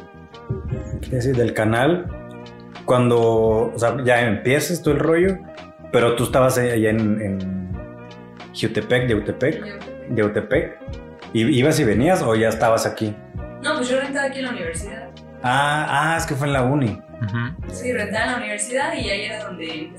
[1.01, 1.35] ¿Qué decir?
[1.35, 2.05] Del canal,
[2.85, 3.71] cuando.
[3.73, 5.39] O sea, ya empiezas todo el rollo,
[5.91, 7.19] pero tú estabas allá en.
[7.19, 7.60] en
[8.53, 9.63] Jutepec, Yautepec,
[10.15, 10.79] Yautepec.
[11.33, 13.15] ¿Y ¿Ibas y venías o ya estabas aquí?
[13.63, 15.09] No, pues yo rentaba aquí en la universidad.
[15.43, 17.01] Ah, ah, es que fue en la uni.
[17.71, 19.93] Sí, rentaba en la universidad y ahí era donde que,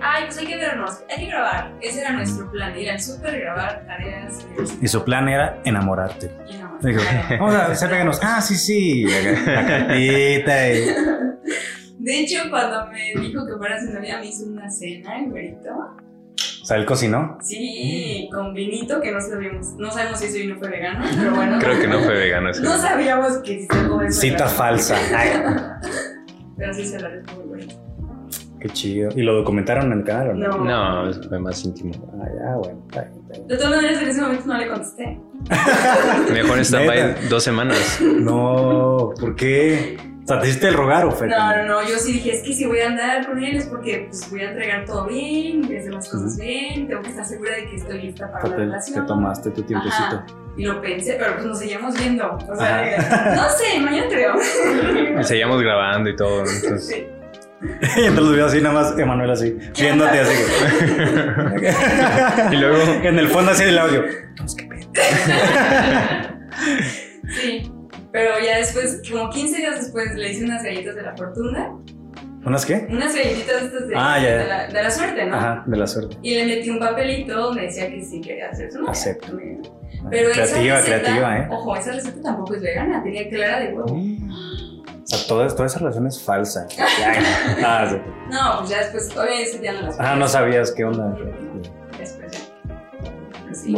[0.00, 1.72] Ay, pues hay que vernos, hay que grabar.
[1.80, 4.44] Ese era nuestro plan, ir al súper, grabar tareas.
[4.80, 6.30] Y su plan era enamorarte.
[6.48, 7.46] Y no, Digo, claro.
[7.46, 8.20] vamos a veganos.
[8.22, 9.04] Ah, sí, sí.
[9.46, 10.86] La cartita y.
[11.98, 15.70] De hecho, cuando me dijo que fuera su novia, me hizo una cena, el güerito.
[16.66, 17.38] O sea, él cocinó.
[17.42, 21.58] Sí, con vinito, que no sabíamos, no sabemos si ese vino fue vegano, pero bueno.
[21.60, 22.60] Creo que no fue vegano ese.
[22.60, 24.10] No sabíamos que existía.
[24.10, 24.96] Cita falsa.
[25.16, 25.28] Ay,
[26.56, 27.74] Pero sí se la dejó muy bonito.
[28.58, 29.10] qué chido.
[29.14, 30.58] ¿Y lo documentaron en el canal o no?
[30.58, 31.04] No.
[31.06, 31.92] No, fue más íntimo.
[32.20, 32.82] Ah, ya, bueno.
[32.88, 33.46] Está bien, está bien.
[33.46, 35.20] De todas maneras, en ese momento no le contesté.
[36.32, 38.00] Mejor en stand-by dos semanas.
[38.02, 39.98] No, ¿por qué?
[40.26, 41.28] O sea, ¿te hiciste el rogar o fue?
[41.28, 43.66] No, no, no, yo sí dije, es que si voy a andar con él es
[43.66, 47.10] porque pues, voy a entregar todo bien, voy a hacer las cosas bien, tengo que
[47.10, 49.00] estar segura de que estoy lista para la Te, relación.
[49.02, 50.16] te tomaste tu tiempecito.
[50.16, 50.26] Ajá.
[50.56, 52.36] Y lo pensé, pero pues nos seguíamos viendo.
[52.50, 54.34] O sea, no sé, mañana creo.
[55.20, 56.40] Y seguíamos grabando y todo.
[56.40, 57.06] Entonces, Sí.
[57.62, 60.34] y entonces los veo así, nada más, Emanuel así, viéndote así.
[62.52, 64.02] Y luego- en el fondo así del audio.
[67.28, 67.72] Sí,
[68.16, 71.76] pero ya después, como 15 días después, le hice unas galletas de la fortuna.
[72.46, 72.86] ¿Unas qué?
[72.88, 74.38] Unas galletitas estas de, Ah, ya, ya.
[74.38, 75.36] de, la, de la suerte, ¿no?
[75.36, 76.16] Ajá, de la suerte.
[76.22, 78.92] Y le metí un papelito donde decía que sí quería hacer su novia.
[78.92, 79.36] Acepto.
[80.08, 81.48] Pero esa creativa, receta, creativa, ¿eh?
[81.50, 83.84] Ojo, esa receta tampoco es vegana, tenía clara de huevo.
[83.84, 86.66] O sea, toda, toda esa relación es falsa.
[87.66, 87.96] ah, sí.
[88.30, 91.14] No, pues ya después, obviamente ya no las Ah, no sabías qué onda.
[91.98, 93.54] Después ya.
[93.54, 93.76] Sí.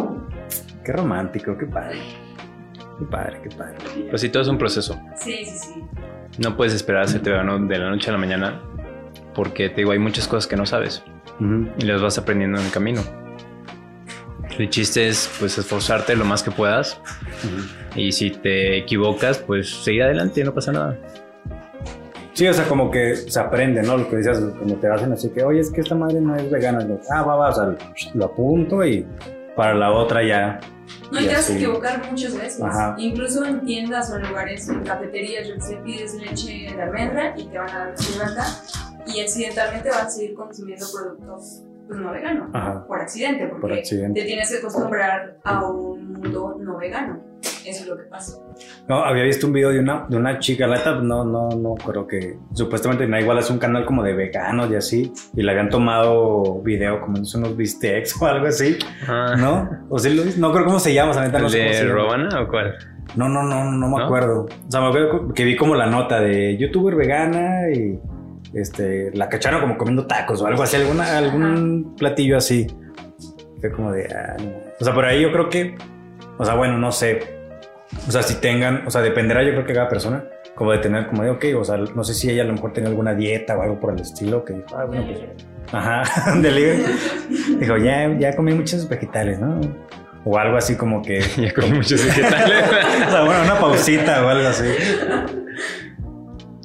[0.84, 1.98] Qué romántico, qué padre.
[2.98, 3.76] Qué padre, qué padre.
[4.10, 5.00] pues sí, todo es un proceso.
[5.16, 5.84] Sí, sí, sí.
[6.38, 8.60] No puedes esperar a hacerte vegano de la noche a la mañana
[9.34, 11.02] porque te digo, hay muchas cosas que no sabes
[11.78, 13.00] y las vas aprendiendo en el camino.
[14.58, 17.00] El chiste es pues esforzarte lo más que puedas
[17.94, 20.98] y si te equivocas pues seguir adelante, no pasa nada.
[22.32, 23.96] Sí, o sea, como que se aprende, ¿no?
[23.96, 26.48] Lo que decías, cuando te hacen así que, oye, es que esta madre no es
[26.48, 26.80] vegana.
[26.84, 27.76] Lo, ah, va, va, o sea,
[28.14, 29.04] lo apunto y
[29.56, 30.60] para la otra ya.
[31.10, 32.62] No, y y te vas a equivocar muchas veces.
[32.62, 32.94] Ajá.
[32.98, 37.34] Incluso en tiendas o en lugares, en cafeterías, yo que sé, pides leche de almendra
[37.36, 38.46] y te van a dar leche de vaca
[39.06, 42.48] y accidentalmente vas a seguir consumiendo productos pues, no veganos.
[42.52, 42.86] Ajá.
[42.86, 44.20] Por accidente, porque Por accidente.
[44.20, 47.20] te tienes que acostumbrar a un mundo no vegano.
[47.64, 48.36] Eso es lo que pasa.
[48.88, 51.74] No, había visto un video de una, de una chica, la neta, no, no, no,
[51.74, 55.50] creo que supuestamente no, igual es un canal como de veganos y así, y le
[55.52, 59.68] habían tomado video como en unos bistecs o algo así, Ah, ¿no?
[59.90, 60.40] O viste?
[60.40, 61.92] no creo cómo se llama, o sea, neta, no ¿El sé cómo se de.
[61.92, 62.74] Robana o cuál?
[63.16, 64.04] No, no, no, no me ¿No?
[64.04, 64.46] acuerdo.
[64.66, 67.98] O sea, me acuerdo que vi como la nota de youtuber vegana y
[68.60, 72.66] este, la cacharon como comiendo tacos o algo así, alguna, algún platillo así.
[73.60, 74.52] Fue como de, ah, no.
[74.80, 75.76] O sea, por ahí yo creo que,
[76.36, 77.20] o sea, bueno, no sé.
[78.06, 81.06] O sea, si tengan, o sea, dependerá yo creo que cada persona, como de tener,
[81.08, 83.56] como de, ok, o sea, no sé si ella a lo mejor tenía alguna dieta
[83.56, 85.20] o algo por el estilo, que dijo, ah, bueno, pues,
[85.72, 86.84] ajá, delivery.
[87.58, 89.60] Dijo, ya, ya comí muchos vegetales, ¿no?
[90.24, 92.64] O algo así como que, Ya comí muchos vegetales.
[93.06, 94.66] o sea, bueno, una pausita o algo así.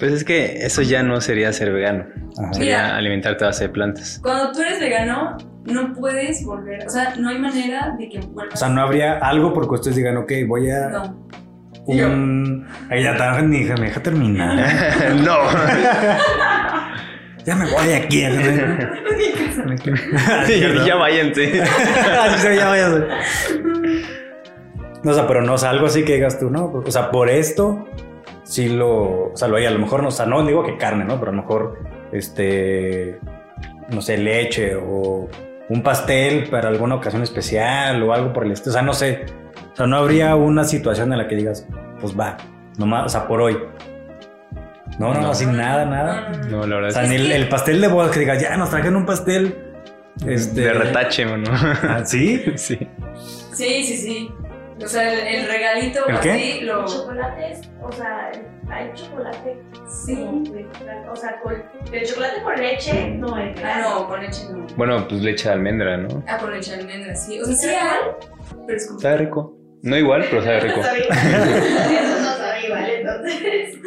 [0.03, 2.03] Pues es que eso ya no sería ser vegano.
[2.37, 2.51] Ajá.
[2.51, 2.97] Sería Mira.
[2.97, 4.19] alimentarte a base de plantas.
[4.21, 8.55] Cuando tú eres vegano, no puedes volver, o sea, no hay manera de que vuelvas.
[8.55, 11.25] O sea, no habría algo porque ustedes digan, ok, voy a No.
[11.85, 12.67] un...
[12.89, 14.57] Ahí ya está, ni hija, me deja terminar.
[15.23, 15.37] no.
[17.45, 18.23] ya me voy de aquí.
[20.85, 21.63] ya váyanse.
[22.57, 22.89] Ya vaya.
[25.01, 26.65] No, o sea, pero no, o sea, algo así que digas tú, ¿no?
[26.65, 27.87] O sea, por esto
[28.43, 30.77] sí lo, o sea, lo hay, a lo mejor no, o sea, no digo que
[30.77, 31.19] carne, ¿no?
[31.19, 31.79] Pero a lo mejor,
[32.11, 33.19] este,
[33.89, 35.29] no sé, leche o
[35.69, 39.25] un pastel para alguna ocasión especial o algo por el estilo, o sea, no sé,
[39.73, 41.67] o sea, no habría una situación en la que digas,
[41.99, 42.37] pues va,
[42.77, 43.57] nomás, o sea, por hoy.
[44.99, 45.29] No, no, No.
[45.31, 46.31] así nada, nada.
[46.51, 48.69] No, la O verdad sea, es ni el pastel de bodas que digas, ya nos
[48.69, 49.57] trajeron un pastel.
[50.23, 51.49] Este, de retache, ¿no?
[51.51, 52.43] ¿Ah, ¿Sí?
[52.55, 52.77] sí.
[53.53, 54.31] Sí, sí, sí.
[54.83, 56.31] O sea, el, el regalito ¿El qué?
[56.31, 56.85] así lo.
[56.85, 58.31] Chocolates, o sea,
[58.69, 59.57] hay chocolate.
[59.87, 60.15] Sí.
[60.15, 64.65] como O sea, con, el chocolate con leche no es Ah, no, con leche no.
[64.75, 66.23] Bueno, pues leche de almendra, ¿no?
[66.27, 67.39] Ah, con leche de almendra, sí.
[67.41, 67.99] O sea, sí hay,
[68.65, 68.99] pero es como.
[68.99, 69.57] Sabe rico.
[69.83, 70.77] No igual, pero sabe rico.
[70.77, 70.99] No sabe.
[71.09, 73.77] Eso no sabe igual, entonces.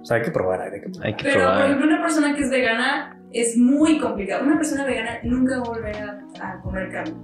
[0.00, 1.06] O sea, hay que probar, hay que probar.
[1.06, 1.64] Hay que Pero, por probar.
[1.66, 4.44] ejemplo, una persona que es vegana es muy complicado.
[4.44, 7.14] Una persona vegana nunca va a volver a, a comer carne.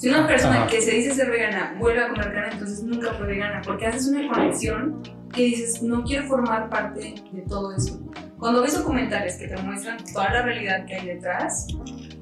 [0.00, 0.66] Si una persona Ajá.
[0.66, 4.08] que se dice ser vegana vuelve a comer carne, entonces nunca fue vegana, porque haces
[4.08, 8.00] una conexión que dices, no quiero formar parte de todo eso.
[8.38, 11.66] Cuando ves documentales que te muestran toda la realidad que hay detrás,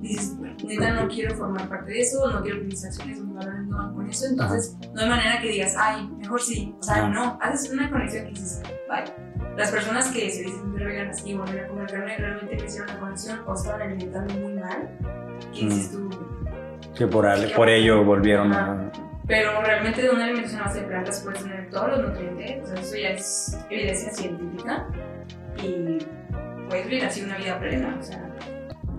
[0.01, 2.83] dices, neta, no quiero formar parte de eso, no quiero que mis
[3.33, 6.75] valores no van con eso, entonces no hay manera que digas, ay, mejor sí.
[6.81, 7.09] O sea, Ajá.
[7.11, 9.15] no, haces una conexión que dices, vaya.
[9.57, 12.99] Las personas que se dicen ser veganas y volver a comer carne realmente hicieron la
[12.99, 14.99] conexión o estaban alimentando muy mal.
[15.55, 16.11] Que dices tú,
[16.97, 18.91] Que por, al- por ello volvieron a...
[19.27, 22.67] Pero realmente de una alimentación a base de plantas puedes tener todos los nutrientes, o
[22.67, 24.87] sea, eso ya es evidencia científica
[25.63, 25.99] y
[26.69, 28.27] puedes vivir así una vida plena, o sea,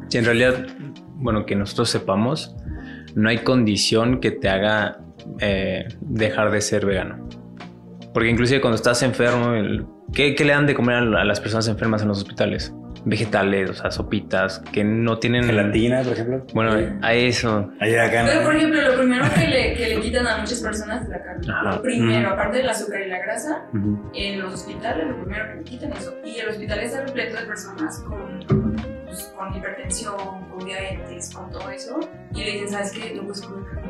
[0.08, 0.68] Si en realidad,
[1.16, 2.56] bueno, que nosotros sepamos,
[3.16, 5.00] no hay condición que te haga
[5.40, 7.28] eh, dejar de ser vegano.
[8.14, 11.68] Porque inclusive cuando estás enfermo, el- ¿qué, qué le dan de comer a las personas
[11.68, 12.72] enfermas en los hospitales?
[13.06, 15.44] Vegetales, o sea, sopitas, que no tienen...
[15.46, 16.46] Gelatina, por ejemplo.
[16.54, 17.72] Bueno, a eso.
[17.80, 18.24] Acá.
[18.26, 21.24] Pero, por ejemplo, lo primero que le, que le quitan a muchas personas es la
[21.24, 21.48] carne.
[21.52, 21.76] Ajá.
[21.76, 22.34] Lo primero, Ujú.
[22.34, 23.64] aparte del azúcar y la grasa,
[24.14, 26.16] en los hospitales lo primero que le quitan es eso.
[26.24, 30.16] Y el hospital está repleto de personas con, pues, con hipertensión,
[30.50, 32.00] con diabetes, con todo eso.
[32.34, 33.14] Y le dicen, ¿sabes qué?
[33.16, 33.90] No puedes comer carne.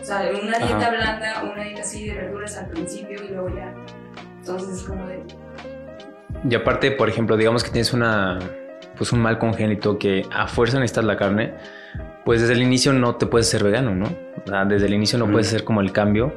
[0.00, 0.90] O sea, una dieta Ajá.
[0.90, 3.74] blanda, una dieta así de verduras al principio y luego ya.
[4.38, 5.22] Entonces es como de...
[6.48, 8.38] Y aparte, por ejemplo, digamos que tienes una,
[8.96, 11.54] pues un mal congénito que a fuerza necesitas la carne,
[12.24, 14.06] pues desde el inicio no te puedes ser vegano, ¿no?
[14.06, 15.32] O sea, desde el inicio no Ujú.
[15.32, 16.32] puedes hacer como el cambio.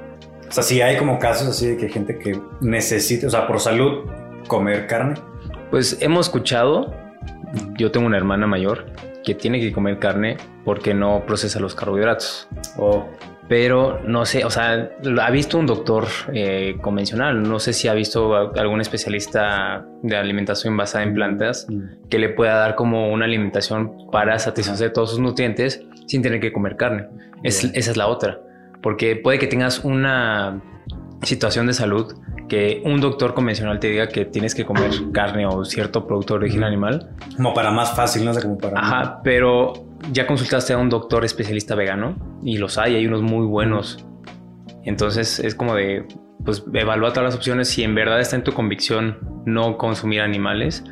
[0.47, 3.47] O sea, sí hay como casos así de que hay gente que necesita, o sea,
[3.47, 4.10] por salud,
[4.47, 5.16] comer carne.
[5.72, 6.93] Pues hemos escuchado,
[7.78, 8.86] yo tengo una hermana mayor
[9.24, 12.47] que tiene que comer carne porque no procesa los carbohidratos.
[12.78, 13.08] O
[13.50, 14.89] Pero no sé, o sea,
[15.22, 20.78] ha visto un doctor eh, convencional, no sé si ha visto algún especialista de alimentación
[20.78, 21.68] basada en plantas
[22.10, 26.54] que le pueda dar como una alimentación para satisfacer todos sus nutrientes sin tener que
[26.54, 27.08] comer carne.
[27.44, 28.39] Es- esa es la otra,
[28.82, 30.62] porque puede que tengas una
[31.22, 32.14] situación de salud
[32.48, 36.39] que un doctor convencional te diga que tienes que comer carne o cierto producto de
[36.46, 38.80] origen animal, como para más fácil, no sé, como para...
[38.80, 39.74] Ajá, pero
[40.12, 44.06] ya consultaste a un doctor especialista vegano y los hay, hay unos muy buenos.
[44.84, 46.06] Entonces es como de,
[46.43, 47.70] pues evalúa todas las opciones.
[47.70, 50.84] Si en verdad está en tu convicción no consumir animales,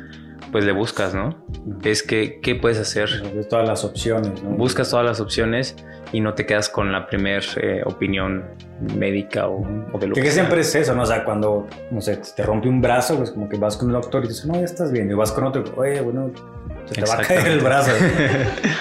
[0.50, 1.44] pues le buscas, ¿no?
[1.82, 3.08] Es que, ¿qué puedes hacer?
[3.32, 4.50] De todas las opciones, ¿no?
[4.50, 5.76] Buscas todas las opciones
[6.12, 7.40] y no te quedas con la primera
[7.86, 8.44] opinión
[8.96, 11.02] médica o, o de lo Que, que, siempre es eso, ¿no?
[11.02, 13.94] O sea, cuando, no sé, te rompe un brazo, pues como que vas con el
[13.94, 15.10] doctor y dices, no, ya estás bien.
[15.10, 16.30] Y vas con otro, oye, bueno,
[16.94, 17.90] se te va a caer el brazo.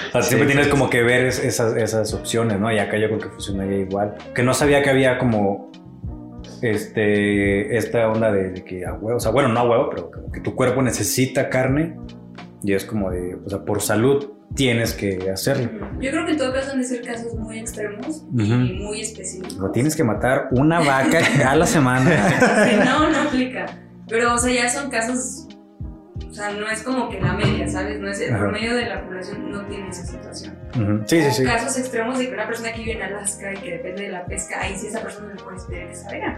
[0.09, 2.69] O sea, Sí, siempre tienes sí, como que ver es- esas, esas opciones, ¿no?
[2.71, 4.15] Y acá yo creo que funcionaría igual.
[4.35, 5.71] Que no sabía que había como
[6.61, 10.11] este, esta onda de, de que a huevo, o sea, bueno, no a huevo, pero
[10.11, 11.95] como que tu cuerpo necesita carne
[12.63, 15.69] y es como de, o sea, por salud tienes que hacerlo.
[15.99, 18.53] Yo creo que en todo caso han de ser casos muy extremos y Ujú.
[18.83, 19.57] muy específicos.
[19.61, 22.67] O tienes que matar una vaca a la semana.
[22.69, 23.65] Sí, no, no aplica.
[24.09, 25.47] Pero, o sea, ya son casos.
[26.31, 27.99] O sea, no es como que la media, ¿sabes?
[27.99, 28.39] No es el Ajá.
[28.43, 30.57] promedio de la población no tiene esa situación.
[30.75, 31.03] Ujú.
[31.05, 31.43] Sí, sí, O sí.
[31.43, 34.25] Casos extremos de que una persona que vive en Alaska y que depende de la
[34.25, 36.37] pesca, ahí sí esa persona le puedes pedir que sea vegana,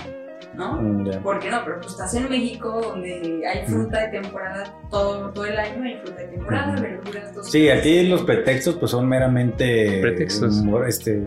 [0.55, 0.81] ¿no?
[0.81, 1.19] Mm, ya.
[1.19, 1.61] ¿Por qué no?
[1.63, 5.99] Pero pues estás en México donde hay fruta de temporada todo, todo el año, hay
[6.03, 6.81] fruta de temporada, Ujú.
[6.81, 10.57] verduras, todo Sí, aquí los pretextos pues son meramente Pretextos.
[10.61, 11.23] humor, este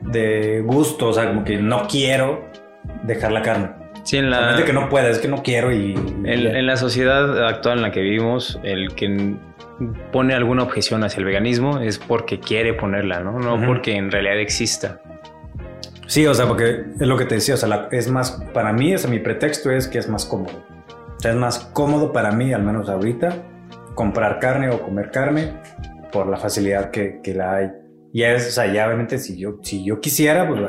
[0.00, 2.44] de gusto, o sea, como que no quiero
[3.04, 3.70] dejar la carne.
[4.04, 6.76] Sí, en la, de que no pueda, es que no quiero y, en, en la
[6.76, 9.34] sociedad actual en la que vivimos, el que
[10.12, 13.38] pone alguna objeción hacia el veganismo es porque quiere ponerla, ¿no?
[13.40, 13.64] No Ujú.
[13.66, 15.00] porque en realidad exista.
[16.06, 18.72] Sí, o sea, porque es lo que te decía, o sea, la- es más para
[18.74, 20.62] mí, o sea, mi pretexto es que es más cómodo.
[21.16, 23.34] O sea, es más cómodo para mí, al menos ahorita,
[23.94, 25.54] comprar carne o comer carne
[26.12, 27.70] por la facilidad que, que la hay.
[28.12, 30.60] Ya es, o sea, ya obviamente si yo, si yo quisiera, pues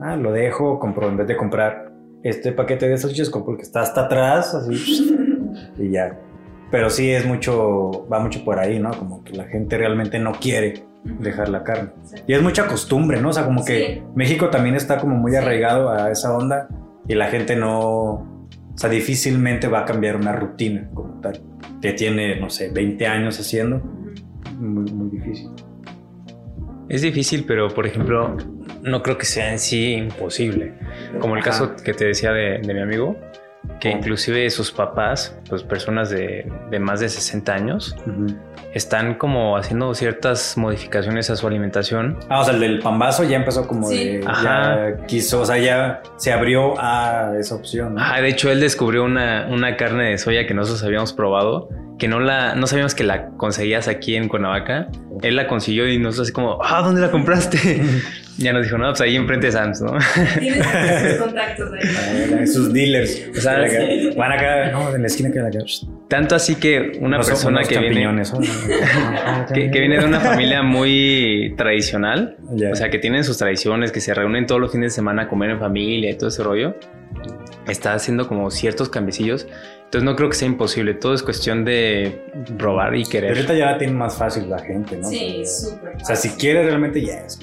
[0.00, 1.91] ah, lo dejo, compro, en vez de comprar
[2.22, 5.16] este paquete de salchichas, compro el que está hasta atrás, así,
[5.78, 6.18] y ya.
[6.70, 8.92] Pero sí es mucho, va mucho por ahí, ¿no?
[8.92, 11.90] Como que la gente realmente no quiere dejar la carne.
[12.26, 13.28] Y es mucha costumbre, ¿no?
[13.30, 14.02] O sea, como que Sí.
[14.14, 15.36] México también está como muy Sí.
[15.38, 16.68] arraigado a esa onda
[17.08, 21.42] y la gente no, o sea, difícilmente va a cambiar una rutina como tal,
[21.82, 23.82] que tiene, no sé, 20 años haciendo,
[24.58, 25.50] muy, muy difícil.
[26.88, 28.36] Es difícil, pero por ejemplo,
[28.82, 30.74] no creo que sea en sí imposible.
[31.20, 31.50] Como el Ajá.
[31.50, 33.16] caso que te decía de, de mi amigo,
[33.80, 33.96] que Oh.
[33.96, 37.96] inclusive sus papás, pues personas de, de más de 60 años,
[38.74, 42.18] están como haciendo ciertas modificaciones a su alimentación.
[42.28, 44.18] Ah, o sea, el del pambazo ya empezó como Sí.
[44.18, 44.90] de, Ajá.
[44.98, 48.00] ya quiso, o sea, ya se abrió a esa opción, ¿no?
[48.02, 51.68] Ah, de hecho, él descubrió una, una carne de soya que nosotros habíamos probado,
[52.02, 54.88] que no la, no sabíamos que la conseguías aquí en Cuernavaca.
[55.22, 57.80] Él la consiguió y nosotros así como, ah, ¿dónde la compraste?
[58.38, 59.96] ya nos dijo, no, pues ahí enfrente de Sam's, ¿no?
[60.40, 60.66] Tienes
[61.12, 61.80] sus contactos ahí.
[62.40, 63.22] Ah, Sus dealers.
[63.38, 63.56] O sea,
[64.16, 65.58] van acá, no, en la esquina que la acá.
[66.08, 68.22] Tanto así que una Unos- persona que viene, ¿no?
[69.54, 72.72] que, que viene de una familia muy tradicional, Ya.
[72.72, 75.28] o sea, que tienen sus tradiciones, que se reúnen todos los fines de semana a
[75.28, 76.74] comer en familia y todo ese rollo,
[77.68, 79.46] está haciendo como ciertos cambiecillos.
[79.84, 82.24] Entonces no creo que sea imposible, todo es cuestión de
[82.56, 83.36] probar y Pero querer.
[83.36, 85.06] ahorita ya la tiene más fácil la gente, ¿no?
[85.08, 85.96] Sí, súper.
[86.00, 87.38] O sea, si quiere realmente ya es.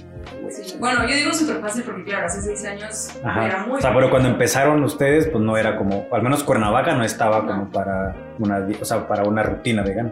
[0.50, 0.76] Sí.
[0.80, 3.66] Bueno, yo digo súper fácil porque, claro, hace seis años era Ajá.
[3.68, 3.78] muy.
[3.78, 7.46] O sea, pero cuando empezaron ustedes, pues no era como, al menos Cuernavaca no estaba
[7.46, 10.12] como para una, o sea, para una rutina vegana.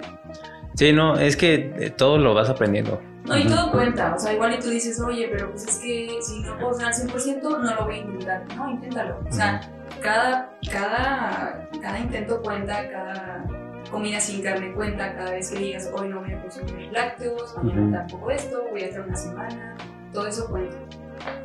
[0.75, 3.01] Sí, no, es que eh, todo lo vas aprendiendo.
[3.27, 4.15] No, y todo cuenta.
[4.15, 6.93] O sea, igual y tú dices, oye, pero pues es que si no puedo al
[6.93, 8.45] 100%, no lo voy a intentar.
[8.55, 9.19] No, inténtalo.
[9.27, 9.61] O sea,
[10.01, 13.45] cada, cada, cada intento cuenta, cada
[13.91, 17.81] comida sin carne cuenta, cada vez que digas, hoy no voy a consumir lácteos, mañana
[17.81, 17.91] Ujú.
[17.91, 19.77] tampoco esto, voy a estar una semana,
[20.13, 20.77] todo eso cuenta.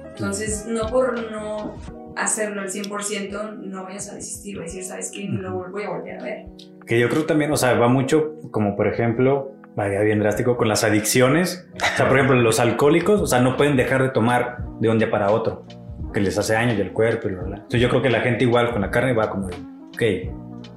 [0.08, 1.76] Entonces, no por no
[2.16, 5.28] hacerlo al 100%, no vayas a desistir o decir, ¿sabes qué?
[5.28, 6.46] No lo voy a volver a ver.
[6.86, 10.68] Que yo creo también, o sea, va mucho como por ejemplo, vaya bien drástico, con
[10.68, 11.68] las adicciones.
[11.74, 14.98] O sea, por ejemplo, los alcohólicos, o sea, no pueden dejar de tomar de un
[14.98, 15.66] día para otro,
[16.12, 17.56] que les hace daño y el cuerpo y bla, bla.
[17.56, 20.02] Entonces yo creo que la gente igual con la carne va como ok,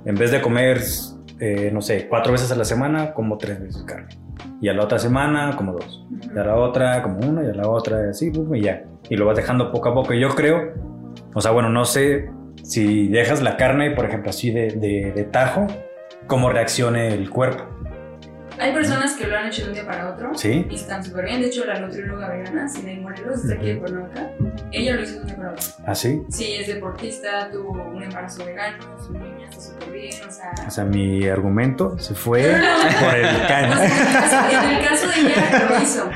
[0.05, 0.81] en vez de comer,
[1.39, 4.09] eh, no sé, cuatro veces a la semana, como tres veces carne.
[4.61, 6.05] Y a la otra semana, como dos.
[6.33, 8.83] Y a la otra, como una, y a la otra, así, y ya.
[9.09, 10.13] Y lo vas dejando poco a poco.
[10.13, 10.73] Y yo creo,
[11.33, 12.29] o sea, bueno, no sé
[12.63, 15.67] si dejas la carne, por ejemplo, así de, de, de tajo,
[16.27, 17.74] cómo reaccione el cuerpo.
[18.59, 20.65] Hay personas que lo han hecho de un día para otro ¿Sí?
[20.69, 21.41] y están súper bien.
[21.41, 23.79] De hecho, la nutrióloga vegana, Sinaí Morelos, está aquí de.
[23.79, 24.29] Cuernavaca,
[24.71, 25.63] ella lo hizo de un día para otro.
[25.85, 26.21] ¿Así?
[26.29, 30.51] Sí, es deportista, tuvo un embarazo vegano, su niña está súper bien, o sea...
[30.67, 32.41] O sea, mi argumento se fue
[33.01, 33.75] por el O caño.
[33.77, 36.09] sea, en el caso de ella lo hizo,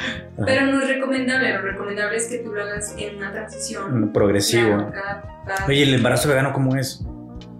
[0.45, 1.53] pero no es recomendable.
[1.53, 4.11] Lo recomendable es que tú lo hagas en una transición.
[4.13, 4.77] Progresivo.
[4.91, 7.03] Cada- cada- Oye, ¿el embarazo vegano cómo es?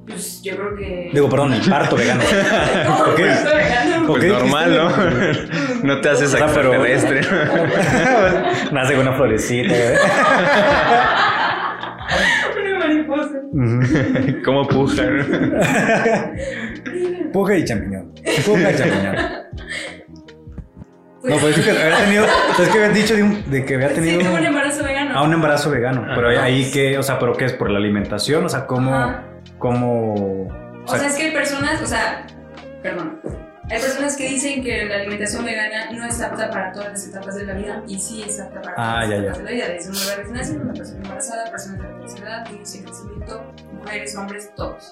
[0.10, 1.10] Pues yo creo que.
[1.14, 2.22] Digo, perdón, el parto vegano.
[2.88, 3.16] ¿Cómo ok.
[3.16, 4.08] que está vegano?
[4.08, 4.90] Pues Ok, normal, ¿no?
[5.84, 7.22] no te haces pero- extraterrestre.
[8.72, 9.74] Nace con una florecita.
[9.74, 9.96] ¿eh?
[12.60, 13.36] Una mariposa.
[14.46, 15.04] ¿Cómo puja?
[17.34, 18.12] Puja y champiñón.
[18.26, 19.44] Ya mañana.
[21.22, 22.26] Pues, No, pues es que había tenido.
[22.26, 24.22] Es que habías dicho de, un- de que había sí, tenido.
[24.22, 25.18] tuve un embarazo vegano.
[25.20, 26.06] a un embarazo vegano.
[26.16, 27.54] Pero ahí que, o sea, ¿pero qué es?
[27.54, 28.46] ¿Por la alimentación?
[28.46, 28.96] O sea, ¿cómo.
[28.96, 29.24] Ajá.
[29.60, 30.48] Cómo
[30.88, 32.26] O sea, es que hay personas, o sea,
[32.82, 33.20] perdón,
[33.70, 37.36] hay personas que dicen que la alimentación vegana no es apta para todas las etapas
[37.36, 39.18] de la vida y sí es apta para Ah, todas las ya.
[39.20, 42.00] etapas de la vida, desde un bebé recién nacido, una persona embarazada, personas de la
[42.00, 44.92] tercera edad, niños en crecimiento, mujeres, hombres, todos.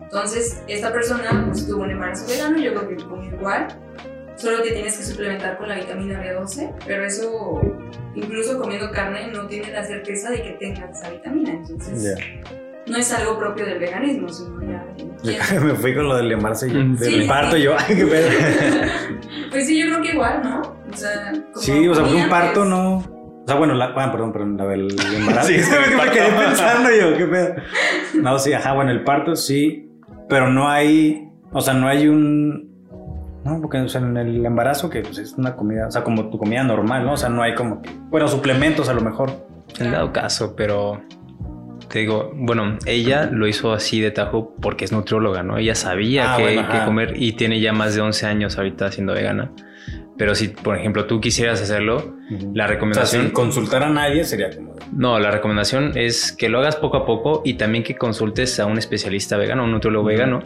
[0.00, 3.66] Entonces, esta persona pues, tuvo un embarazo vegano, yo creo que comió igual,
[4.36, 7.60] solo que tienes que suplementar con la vitamina B12, pero eso,
[8.14, 12.50] incluso comiendo carne, no tienes la certeza de que tengas esa vitamina, entonces Ya.
[12.86, 15.60] No es algo propio del veganismo, sino ya de.
[15.60, 17.28] Me fui con lo del embarazo y yo, Mm, del sí.
[17.28, 18.28] parto y yo, ay, qué pedo.
[19.50, 20.60] Pues sí, yo creo que igual, ¿no?
[20.60, 22.96] O sea, como Sí, o sea, porque un parto pues, no.
[22.98, 25.48] O sea, bueno, la, ah, perdón, perdón, la del embarazo.
[25.48, 27.54] Sí, Es que el me quedé pensando yo, qué pedo.
[28.20, 29.88] No, sí, ajá, bueno, el parto sí,
[30.28, 32.74] pero no hay, o sea, no hay un.
[33.44, 36.28] No, porque o sea, en el embarazo, que pues, es una comida, o sea, como
[36.28, 37.12] tu comida normal, ¿no?
[37.12, 37.80] O sea, no hay como,
[38.10, 39.30] bueno, suplementos a lo mejor.
[39.78, 41.00] En dado caso, pero
[41.88, 45.58] te digo, bueno, ella lo hizo así de tajo porque es nutrióloga, ¿no?
[45.58, 49.12] Ella sabía Ah, qué bueno, comer y tiene ya más de 11 años ahorita siendo
[49.14, 49.52] vegana.
[50.18, 53.22] Pero si, por ejemplo, tú quisieras hacerlo, la O sea, recomendación...
[53.24, 54.74] sin consultar a nadie sería como.
[54.90, 58.64] No, la recomendación es que lo hagas poco a poco y también que consultes a
[58.64, 60.42] un especialista vegano, un nutriólogo vegano,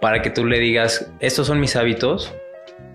[0.00, 2.34] para que tú le digas, estos son mis hábitos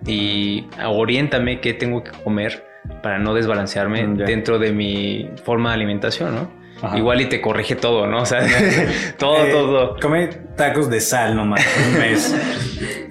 [0.06, 2.66] y oriéntame qué tengo que comer
[3.02, 6.52] para no desbalancearme Mm, dentro de mi forma de alimentación, ¿no?
[6.82, 6.98] Ajá.
[6.98, 8.22] Igual y te corrige todo, ¿no?
[8.22, 8.40] O sea,
[9.18, 9.96] todo, Eh, todo.
[10.02, 12.36] Come tacos de sal nomás, un mes.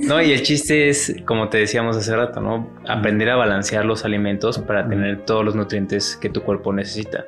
[0.00, 2.70] No, y el chiste es, como te decíamos hace rato, ¿no?
[2.88, 7.24] Aprender a balancear los alimentos para tener todos los nutrientes que tu cuerpo necesita.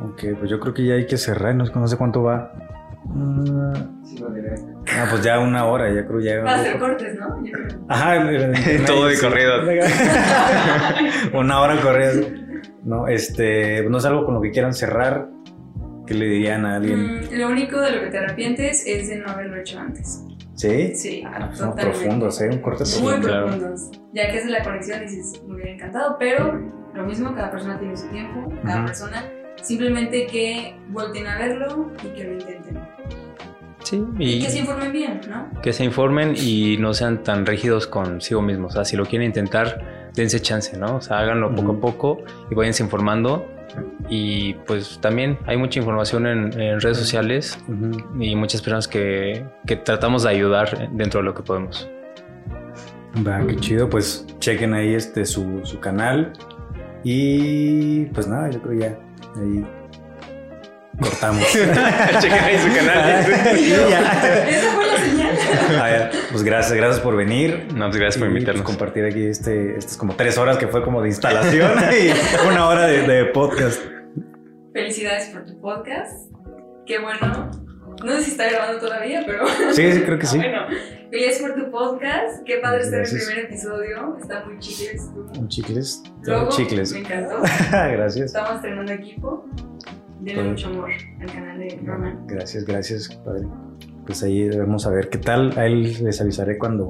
[0.00, 2.52] Ok, pues yo creo que ya hay que cerrar, no, sé- no sé cuánto va.
[3.06, 3.72] Mm,
[4.90, 6.40] Ah, pues ya una hora, ya creo ya.
[6.42, 7.44] Va a hacer cortes, ¿no?
[7.44, 7.80] Yo creo.
[7.88, 8.14] Ajá,
[8.86, 9.62] Todo de corrido.
[11.34, 12.12] una hora corrida.
[12.84, 15.28] No, este, no es algo con lo que quieran cerrar.
[16.06, 17.20] ¿Qué le dirían a alguien?
[17.20, 20.24] Mm, lo único de lo que te arrepientes es de no haberlo hecho antes.
[20.54, 20.94] ¿Sí?
[20.94, 22.48] Sí, Ah, pues profundos, ¿eh?
[22.50, 23.46] Un corte Muy claro.
[23.46, 23.90] profundos.
[24.14, 26.60] Ya que es la conexión, dices, me hubiera encantado, pero
[26.94, 29.22] lo mismo, cada persona tiene su tiempo, cada persona.
[29.62, 32.78] Simplemente que volteen a verlo y que lo intenten.
[33.84, 35.60] Sí, Y, y que se informen bien, ¿no?
[35.62, 38.72] que se informen y no sean tan rígidos consigo mismos.
[38.72, 40.96] O sea, si lo quieren intentar, dense chance, ¿no?
[40.96, 42.18] O sea, háganlo poco a poco
[42.50, 43.46] y váyanse informando.
[44.08, 47.58] Y pues también hay mucha información en, en redes sociales
[48.18, 51.88] y muchas personas que, que tratamos de ayudar dentro de lo que podemos.
[53.26, 53.88] Va, qué chido.
[53.88, 56.32] Pues chequen ahí este su, su canal.
[57.04, 58.98] Y pues nada, yo creo ya.
[59.36, 59.66] Ahí
[61.00, 61.44] cortamos.
[61.52, 63.24] Chequen ahí su canal.
[65.80, 66.10] Ah, ya.
[66.30, 67.68] Pues gracias, gracias por venir.
[67.74, 68.62] No, pues gracias por Y, pues, invitarnos.
[68.64, 72.86] compartir aquí este, estas como tres horas que fue como de instalación y una hora
[72.86, 73.80] de, de podcast.
[74.72, 76.30] Felicidades por tu podcast.
[76.86, 77.50] Qué bueno.
[78.04, 79.44] No sé si está grabando todavía, pero.
[79.72, 80.36] Sí, sí, creo que sí.
[80.36, 80.66] Bueno,
[81.10, 82.44] felicidades por tu podcast.
[82.46, 84.16] Qué padre estar en el primer episodio.
[84.20, 85.26] Está muy chicles tú.
[85.40, 86.02] Un chicles.
[86.22, 86.92] Luego, chicles.
[86.92, 87.40] Me encantó.
[87.70, 88.26] gracias.
[88.26, 89.44] Estamos estrenando equipo.
[90.20, 90.50] Denle Todo.
[90.50, 90.90] mucho amor
[91.20, 92.26] al canal de Roman.
[92.26, 93.46] Gracias, gracias, padre.
[94.08, 95.52] Pues ahí vamos a ver qué tal.
[95.58, 96.88] A él les avisaré cuando,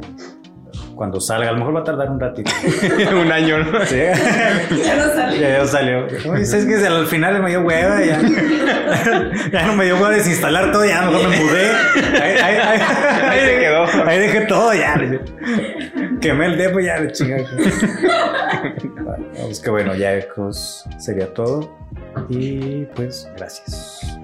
[0.95, 1.49] cuando salga.
[1.49, 2.49] A lo mejor va a tardar un ratito.
[3.21, 3.85] Un año, ¿no?
[3.87, 3.97] Sí.
[4.85, 5.41] Ya no sale.
[5.41, 6.07] Ya, ya salió.
[6.31, 8.05] Oye, ¿sabes que al final me dio hueva?
[8.05, 8.21] Ya,
[9.53, 11.71] ya no me dio hueva desinstalar todo, ya mejor me mudé.
[12.23, 12.81] Ahí, ahí, ahí,
[13.31, 13.85] Ahí se quedó.
[14.07, 14.95] Ahí dejé todo, ya.
[16.21, 17.39] Quemé el depo, ya, le chinga.
[19.43, 21.77] Pues que bueno, ya pues, sería todo.
[22.29, 24.19] Y pues, gracias.